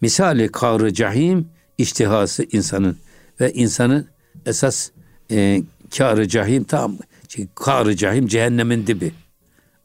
Misali 0.00 0.48
kavrı 0.48 0.94
cahim 0.94 1.48
iştihası 1.78 2.46
insanın 2.52 2.96
ve 3.40 3.52
insanın 3.52 4.08
esas 4.46 4.90
e, 5.30 5.62
kârı 5.96 6.28
cahim 6.28 6.64
tam 6.64 6.98
şey, 7.28 7.46
kârı 7.54 7.96
cahim 7.96 8.26
cehennemin 8.26 8.86
dibi. 8.86 9.12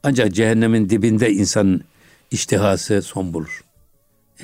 Ancak 0.02 0.34
cehennemin 0.34 0.90
dibinde 0.90 1.32
insanın 1.32 1.84
iştihası 2.30 3.02
son 3.02 3.34
bulur. 3.34 3.64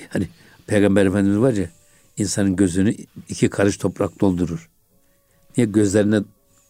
Hani 0.09 0.29
Peygamber 0.67 1.07
Efendimiz 1.07 1.39
var 1.39 1.53
ya 1.53 1.71
insanın 2.17 2.57
gözünü 2.57 2.95
iki 3.29 3.51
karış 3.51 3.77
toprak 3.77 4.21
doldurur. 4.21 4.71
Niye 5.57 5.67
gözlerine 5.67 6.21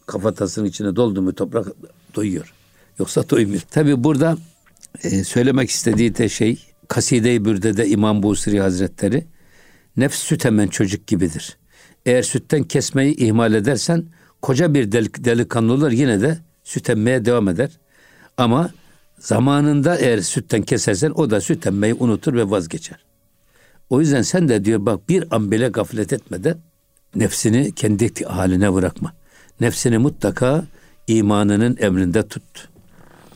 kafatasının 0.05 0.65
içine 0.65 0.95
doldu 0.95 1.21
mu 1.21 1.35
toprak 1.35 1.67
doyuyor. 2.15 2.53
Yoksa 2.99 3.29
doymuyor. 3.29 3.61
Tabi 3.61 4.03
burada 4.03 4.37
e, 5.03 5.23
söylemek 5.23 5.69
istediği 5.69 6.17
de 6.17 6.29
şey 6.29 6.59
Kaside-i 6.87 7.45
Bürde'de 7.45 7.87
İmam 7.87 8.23
Busiri 8.23 8.59
Hazretleri 8.59 9.25
nefs 9.97 10.19
süt 10.19 10.45
hemen 10.45 10.67
çocuk 10.67 11.07
gibidir. 11.07 11.57
Eğer 12.05 12.23
sütten 12.23 12.63
kesmeyi 12.63 13.15
ihmal 13.15 13.53
edersen 13.53 14.05
koca 14.41 14.73
bir 14.73 14.91
delik, 14.91 15.25
delikanlı 15.25 15.73
olur 15.73 15.91
yine 15.91 16.21
de 16.21 16.37
süt 16.63 16.89
emmeye 16.89 17.25
devam 17.25 17.49
eder. 17.49 17.69
Ama 18.37 18.71
Zamanında 19.19 19.97
eğer 19.97 20.21
sütten 20.21 20.61
kesersen 20.61 21.11
o 21.11 21.29
da 21.29 21.41
süt 21.41 21.67
emmeyi 21.67 21.93
unutur 21.93 22.33
ve 22.33 22.49
vazgeçer. 22.49 22.97
O 23.89 24.01
yüzden 24.01 24.21
sen 24.21 24.49
de 24.49 24.65
diyor 24.65 24.85
bak 24.85 25.09
bir 25.09 25.35
an 25.35 25.51
bile 25.51 25.69
gaflet 25.69 26.13
etmeden 26.13 26.57
nefsini 27.15 27.71
kendi 27.71 28.25
haline 28.25 28.73
bırakma. 28.73 29.13
Nefsini 29.61 29.97
mutlaka 29.97 30.65
imanının 31.07 31.77
emrinde 31.79 32.27
tut. 32.27 32.69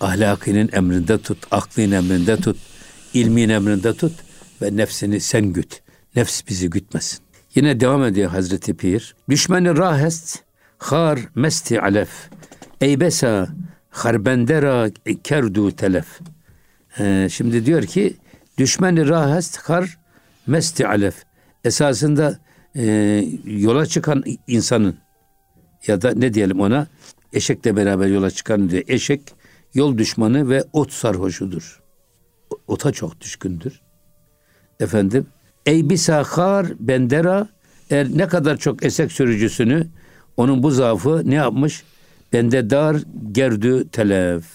Ahlakının 0.01 0.69
emrinde 0.73 1.17
tut. 1.17 1.37
Aklın 1.51 1.91
emrinde 1.91 2.37
tut. 2.37 2.57
ilmin 3.13 3.49
emrinde 3.49 3.93
tut. 3.93 4.13
Ve 4.61 4.77
nefsini 4.77 5.19
sen 5.19 5.45
güt. 5.45 5.81
Nefs 6.15 6.41
bizi 6.49 6.69
gütmesin. 6.69 7.19
Yine 7.55 7.79
devam 7.79 8.03
ediyor 8.03 8.31
Hazreti 8.31 8.73
Pir. 8.73 9.15
Düşmeni 9.29 9.77
rahest, 9.77 10.39
har 10.77 11.19
mesti 11.35 11.81
alef. 11.81 12.09
Eybesa 12.81 13.47
harbendera 13.89 14.89
kerdu 15.23 15.71
telef. 15.71 16.19
Ee, 16.99 17.27
şimdi 17.31 17.65
diyor 17.65 17.83
ki 17.83 18.17
Düşmeni 18.59 19.07
rahest 19.09 19.57
kar 19.57 19.97
mesti 20.47 20.87
alef. 20.87 21.15
Esasında 21.63 22.39
e, 22.75 22.83
yola 23.45 23.85
çıkan 23.85 24.23
insanın 24.47 24.97
ya 25.87 26.01
da 26.01 26.13
ne 26.15 26.33
diyelim 26.33 26.59
ona 26.59 26.87
eşekle 27.33 27.75
beraber 27.75 28.07
yola 28.07 28.31
çıkan 28.31 28.69
diye 28.69 28.83
eşek 28.87 29.21
yol 29.73 29.97
düşmanı 29.97 30.49
ve 30.49 30.63
ot 30.73 30.91
sarhoşudur. 30.91 31.81
Ota 32.67 32.91
çok 32.91 33.21
düşkündür. 33.21 33.81
Efendim 34.79 35.27
ey 35.65 35.89
bisakar 35.89 36.67
bendera 36.79 37.47
eğer 37.89 38.07
ne 38.17 38.27
kadar 38.27 38.57
çok 38.57 38.85
esek 38.85 39.11
sürücüsünü 39.11 39.87
onun 40.37 40.63
bu 40.63 40.71
zaafı 40.71 41.21
ne 41.25 41.35
yapmış? 41.35 41.83
Bende 42.33 42.69
dar 42.69 42.97
gerdü 43.31 43.89
telef. 43.89 44.45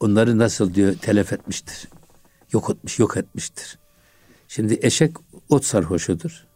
Onları 0.00 0.38
nasıl 0.38 0.74
diyor 0.74 0.94
telef 0.94 1.32
etmiştir. 1.32 1.88
Yok 2.52 2.70
etmiş, 2.70 2.98
yok 2.98 3.16
etmiştir. 3.16 3.78
Şimdi 4.48 4.78
eşek 4.82 5.16
ot 5.48 5.64
sarhoşudur. 5.64 6.46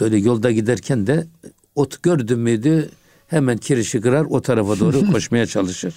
Böyle 0.00 0.16
yolda 0.16 0.50
giderken 0.50 1.06
de 1.06 1.26
ot 1.74 2.02
gördü 2.02 2.36
müydü 2.36 2.90
hemen 3.26 3.58
kirişi 3.58 4.00
kırar 4.00 4.24
o 4.30 4.40
tarafa 4.40 4.80
doğru 4.80 5.06
koşmaya 5.12 5.46
çalışır. 5.46 5.94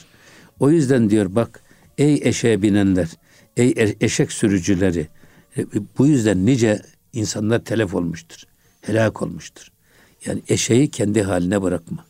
O 0.59 0.69
yüzden 0.69 1.09
diyor 1.09 1.35
bak 1.35 1.61
ey 1.97 2.19
eşeğe 2.23 2.61
binenler, 2.61 3.07
ey 3.57 3.73
e, 3.77 3.95
eşek 4.01 4.31
sürücüleri 4.31 5.07
e, 5.57 5.65
bu 5.97 6.07
yüzden 6.07 6.45
nice 6.45 6.81
insanlar 7.13 7.59
telef 7.65 7.95
olmuştur. 7.95 8.43
Helak 8.81 9.21
olmuştur. 9.21 9.67
Yani 10.25 10.41
eşeği 10.47 10.91
kendi 10.91 11.21
haline 11.21 11.61
bırakma. 11.61 12.05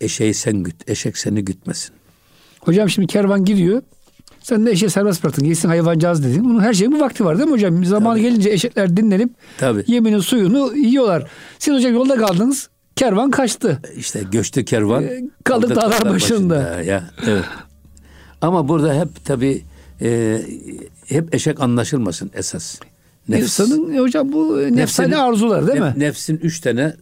Eşeği 0.00 0.34
sen 0.34 0.62
güt, 0.62 0.90
eşek 0.90 1.18
seni 1.18 1.44
gütmesin. 1.44 1.94
Hocam 2.60 2.88
şimdi 2.90 3.06
kervan 3.08 3.44
gidiyor. 3.44 3.82
Sen 4.40 4.66
de 4.66 4.70
eşeği 4.70 4.90
serbest 4.90 5.24
bıraktın. 5.24 5.44
Yesin 5.44 5.68
hayvancağız 5.68 6.24
dedin. 6.24 6.44
Bunun 6.44 6.60
her 6.60 6.72
şeyin 6.74 6.92
bir 6.94 7.00
vakti 7.00 7.24
var 7.24 7.38
değil 7.38 7.48
mi 7.48 7.52
hocam? 7.52 7.84
Zamanı 7.84 8.14
Tabii. 8.14 8.22
gelince 8.22 8.50
eşekler 8.50 8.96
dinlenip 8.96 9.30
Tabii. 9.58 9.84
yeminin 9.86 10.20
suyunu 10.20 10.76
yiyorlar. 10.76 11.30
Siz 11.58 11.74
hocam 11.74 11.94
yolda 11.94 12.16
kaldınız. 12.16 12.68
Kervan 12.96 13.30
kaçtı. 13.30 13.82
İşte 13.96 14.22
göçtü 14.32 14.64
kervan. 14.64 15.02
Ee, 15.02 15.22
kaldık 15.44 15.76
dağlar 15.76 15.90
başında. 15.90 16.54
başında. 16.54 16.82
Ya, 16.82 17.10
evet. 17.26 17.44
Ama 18.40 18.68
burada 18.68 18.94
hep 19.00 19.24
tabi 19.24 19.64
e, 20.00 20.40
hep 21.06 21.34
eşek 21.34 21.60
anlaşılmasın 21.60 22.30
esas. 22.34 22.80
Nefs, 23.28 23.42
İnsanın 23.42 23.94
e, 23.94 23.98
hocam 23.98 24.32
bu 24.32 24.58
nefsani 24.76 25.16
arzular 25.16 25.66
değil 25.66 25.80
mi? 25.80 25.94
Nefsin 25.96 26.36
üç 26.36 26.60
tane 26.60 26.96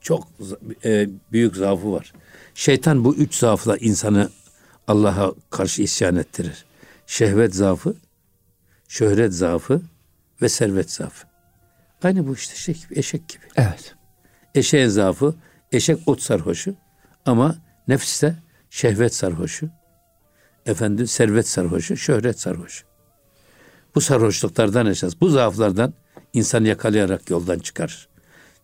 çok 0.00 0.28
e, 0.84 1.08
büyük 1.32 1.56
zaafı 1.56 1.92
var. 1.92 2.12
Şeytan 2.54 3.04
bu 3.04 3.14
üç 3.14 3.34
zaafla 3.34 3.76
insanı 3.76 4.30
Allah'a 4.88 5.32
karşı 5.50 5.82
isyan 5.82 6.16
ettirir. 6.16 6.64
Şehvet 7.06 7.54
zaafı, 7.54 7.94
şöhret 8.88 9.32
zaafı 9.32 9.82
ve 10.42 10.48
servet 10.48 10.90
zaafı. 10.90 11.26
Aynı 12.02 12.26
bu 12.26 12.34
işte 12.34 12.56
şey 12.56 12.74
gibi, 12.74 12.98
eşek 12.98 13.28
gibi. 13.28 13.42
Evet. 13.56 13.94
Eşeğin 14.54 14.88
zaafı, 14.88 15.34
eşek 15.72 15.98
ot 16.06 16.22
sarhoşu 16.22 16.74
ama 17.26 17.56
nefiste 17.88 18.36
şehvet 18.70 19.14
sarhoşu. 19.14 19.68
Efendim 20.66 21.06
servet 21.06 21.48
sarhoşu, 21.48 21.96
şöhret 21.96 22.40
sarhoşu. 22.40 22.84
Bu 23.94 24.00
sarhoşluklardan 24.00 24.86
esas, 24.86 25.14
bu 25.20 25.28
zaaflardan 25.28 25.92
insan 26.32 26.64
yakalayarak 26.64 27.30
yoldan 27.30 27.58
çıkar. 27.58 28.08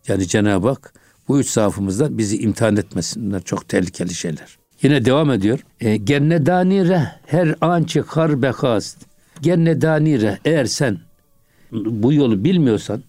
Yani 0.08 0.26
Cenab-ı 0.28 0.68
Hak 0.68 0.92
bu 1.28 1.40
üç 1.40 1.50
zaafımızdan 1.50 2.18
bizi 2.18 2.38
imtihan 2.38 2.76
etmesin. 2.76 3.26
Bunlar 3.26 3.40
çok 3.40 3.68
tehlikeli 3.68 4.14
şeyler. 4.14 4.58
Yine 4.82 5.04
devam 5.04 5.30
ediyor. 5.30 5.58
E, 5.80 5.96
Genne 5.96 6.46
danire 6.46 7.12
her 7.26 7.54
an 7.60 7.84
çıkar 7.84 8.42
bekast. 8.42 8.98
Genne 9.42 9.80
danire 9.80 10.38
eğer 10.44 10.64
sen 10.64 10.98
bu 11.72 12.12
yolu 12.12 12.44
bilmiyorsan 12.44 13.02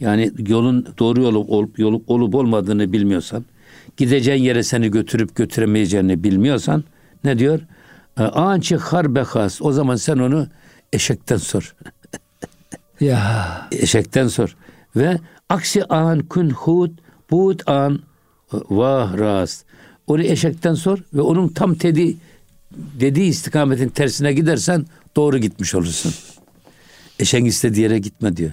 yani 0.00 0.32
yolun 0.48 0.86
doğru 0.98 1.22
yolu 1.22 1.38
olup, 1.38 1.78
yolu 1.78 2.02
olup 2.06 2.34
olmadığını 2.34 2.92
bilmiyorsan 2.92 3.44
gideceğin 3.96 4.42
yere 4.42 4.62
seni 4.62 4.90
götürüp 4.90 5.36
götüremeyeceğini 5.36 6.24
bilmiyorsan 6.24 6.84
ne 7.24 7.38
diyor? 7.38 7.60
E, 8.20 8.22
an 8.22 8.60
çıkar 8.60 9.14
bekas. 9.14 9.62
O 9.62 9.72
zaman 9.72 9.96
sen 9.96 10.18
onu 10.18 10.48
eşekten 10.92 11.36
sor. 11.36 11.74
ya. 13.00 13.68
Eşekten 13.72 14.28
sor. 14.28 14.56
Ve 14.96 15.18
aksi 15.48 15.84
an 15.84 16.18
kun 16.20 16.50
hud 16.50 16.90
bud 17.30 17.60
an 17.66 18.02
vah 18.52 19.18
rast. 19.18 19.64
Onu 20.06 20.22
eşekten 20.22 20.74
sor 20.74 20.98
ve 21.14 21.20
onun 21.20 21.48
tam 21.48 21.80
dedi, 21.80 22.16
dediği 23.00 23.28
istikametin 23.28 23.88
tersine 23.88 24.32
gidersen 24.32 24.86
doğru 25.16 25.38
gitmiş 25.38 25.74
olursun. 25.74 26.14
Eşeğin 27.18 27.44
istediği 27.44 27.80
yere 27.80 27.98
gitme 27.98 28.36
diyor. 28.36 28.52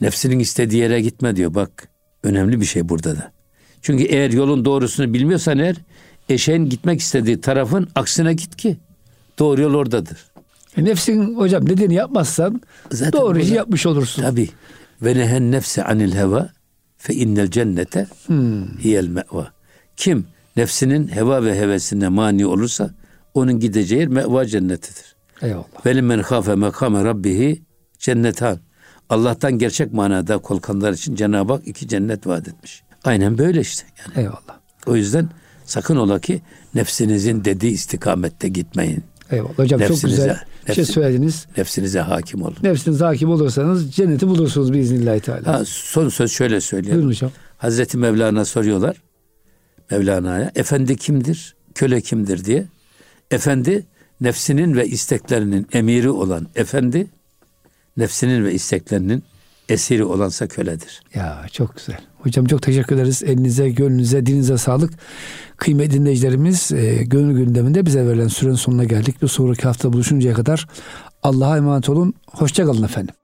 Nefsinin 0.00 0.38
istediği 0.38 0.80
yere 0.80 1.00
gitme 1.00 1.36
diyor. 1.36 1.54
Bak 1.54 1.88
önemli 2.22 2.60
bir 2.60 2.66
şey 2.66 2.88
burada 2.88 3.16
da. 3.16 3.32
Çünkü 3.82 4.04
eğer 4.04 4.30
yolun 4.30 4.64
doğrusunu 4.64 5.14
bilmiyorsan 5.14 5.58
eğer 5.58 5.76
eşeğin 6.28 6.68
gitmek 6.68 7.00
istediği 7.00 7.40
tarafın 7.40 7.88
aksine 7.94 8.34
git 8.34 8.56
ki 8.56 8.76
doğru 9.38 9.60
yol 9.60 9.74
oradadır. 9.74 10.26
E 10.76 10.84
nefsin 10.84 11.34
hocam 11.34 11.66
dediğini 11.66 11.94
yapmazsan 11.94 12.60
Zaten 12.92 13.20
doğru 13.20 13.38
işi 13.38 13.54
yapmış 13.54 13.86
olursun. 13.86 14.22
Tabi. 14.22 14.48
Ve 15.02 15.14
nehen 15.14 15.52
nefse 15.52 15.84
anil 15.84 16.14
heva 16.14 16.50
fe 16.96 17.14
innel 17.14 17.50
cennete 17.50 18.06
hmm. 18.26 18.78
hiyel 18.78 19.08
me'va. 19.08 19.52
Kim 19.96 20.26
nefsinin 20.56 21.08
heva 21.08 21.44
ve 21.44 21.60
hevesine 21.60 22.08
mani 22.08 22.46
olursa 22.46 22.90
onun 23.34 23.60
gideceği 23.60 24.00
yer 24.00 24.08
meva 24.08 24.46
cennetidir. 24.46 25.16
Eyvallah. 25.42 25.86
Ve 25.86 26.00
men 26.00 26.22
khafe 26.22 26.54
mekame 26.54 27.04
rabbihi 27.04 27.62
cennetan. 27.98 28.58
Allah'tan 29.08 29.58
gerçek 29.58 29.92
manada 29.92 30.38
korkanlar 30.38 30.92
için 30.92 31.14
Cenab-ı 31.14 31.52
Hak 31.52 31.68
iki 31.68 31.88
cennet 31.88 32.26
vaat 32.26 32.48
etmiş. 32.48 32.82
Aynen 33.04 33.38
böyle 33.38 33.60
işte. 33.60 33.86
Yani. 33.98 34.18
Eyvallah. 34.18 34.58
O 34.86 34.96
yüzden 34.96 35.28
sakın 35.64 35.96
ola 35.96 36.20
ki 36.20 36.42
nefsinizin 36.74 37.44
dediği 37.44 37.72
istikamette 37.72 38.48
gitmeyin. 38.48 39.04
Eyvallah. 39.30 39.58
Hocam 39.58 39.80
nefsinize, 39.80 40.00
çok 40.06 40.10
güzel 40.10 40.40
bir 40.68 40.74
şey 40.74 40.84
söylediniz. 40.84 41.46
Nefsinize 41.56 42.00
hakim 42.00 42.42
olun. 42.42 42.56
Nefsinize 42.62 43.04
hakim 43.04 43.30
olursanız 43.30 43.92
cenneti 43.92 44.28
bulursunuz 44.28 44.72
biiznillahü 44.72 45.20
teala. 45.20 45.46
Ha, 45.46 45.62
son 45.66 46.08
söz 46.08 46.32
şöyle 46.32 46.60
söyleyeyim. 46.60 46.96
Buyurun 46.96 47.10
hocam. 47.10 47.30
Hazreti 47.58 47.98
Mevlana 47.98 48.44
soruyorlar. 48.44 48.96
Mevlana'ya. 49.90 50.52
Efendi 50.54 50.96
kimdir? 50.96 51.56
Köle 51.74 52.00
kimdir 52.00 52.44
diye. 52.44 52.66
Efendi 53.30 53.86
nefsinin 54.20 54.76
ve 54.76 54.86
isteklerinin 54.86 55.66
emiri 55.72 56.10
olan 56.10 56.46
efendi, 56.54 57.06
nefsinin 57.96 58.44
ve 58.44 58.54
isteklerinin 58.54 59.24
esiri 59.68 60.04
olansa 60.04 60.46
köledir. 60.46 61.02
Ya 61.14 61.46
çok 61.52 61.76
güzel. 61.76 62.00
Hocam 62.26 62.44
çok 62.44 62.62
teşekkür 62.62 62.96
ederiz. 62.96 63.22
Elinize, 63.22 63.70
gönlünüze, 63.70 64.26
dilinize 64.26 64.58
sağlık. 64.58 64.92
Kıymetli 65.56 65.94
dinleyicilerimiz 65.94 66.72
e, 66.72 67.04
gönül 67.04 67.36
gündeminde 67.36 67.86
bize 67.86 68.06
verilen 68.06 68.28
sürenin 68.28 68.54
sonuna 68.54 68.84
geldik. 68.84 69.22
Bir 69.22 69.28
sonraki 69.28 69.62
hafta 69.62 69.92
buluşuncaya 69.92 70.34
kadar 70.34 70.66
Allah'a 71.22 71.56
emanet 71.56 71.88
olun. 71.88 72.14
Hoşçakalın 72.32 72.82
efendim. 72.82 73.14